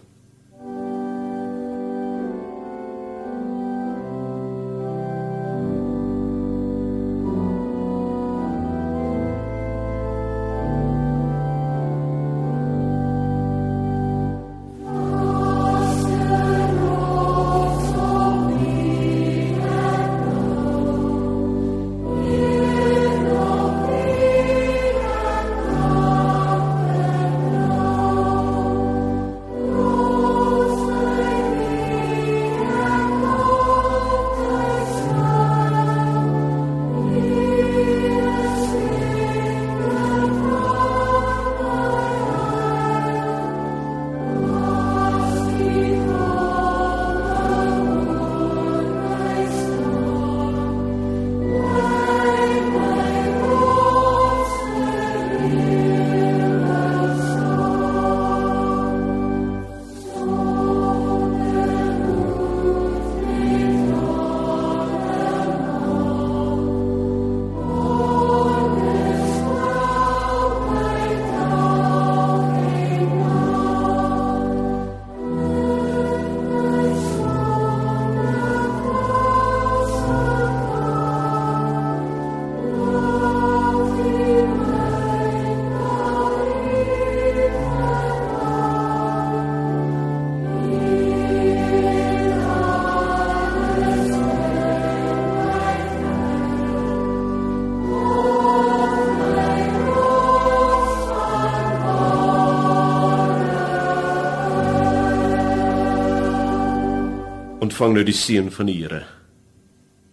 Ontvang 107.71 107.93
nou 107.95 108.03
die 108.03 108.17
seën 108.17 108.49
van 108.51 108.67
die 108.67 108.81
Here. 108.81 109.05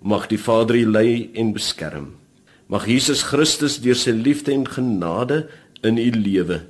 Mag 0.06 0.28
die 0.30 0.38
Vader 0.38 0.78
u 0.78 0.84
lei 0.86 1.32
en 1.34 1.56
beskerm. 1.56 2.12
Mag 2.70 2.86
Jesus 2.86 3.24
Christus 3.26 3.80
deur 3.82 3.98
sy 3.98 4.14
liefde 4.14 4.54
en 4.54 4.68
genade 4.70 5.48
in 5.82 5.98
u 5.98 6.10
lewe 6.14 6.62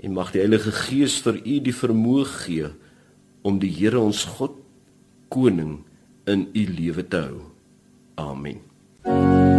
en 0.00 0.14
mag 0.14 0.30
die 0.32 0.40
Heilige 0.44 0.70
Gees 0.86 1.18
vir 1.24 1.42
u 1.42 1.58
die 1.66 1.74
vermoë 1.74 2.24
gee 2.44 2.70
om 3.42 3.58
die 3.58 3.72
Here 3.74 3.98
ons 3.98 4.22
God 4.38 4.54
koning 5.34 5.80
in 6.30 6.46
u 6.54 6.66
lewe 6.78 7.08
te 7.10 7.26
hou. 7.26 7.46
Amen. 8.20 9.49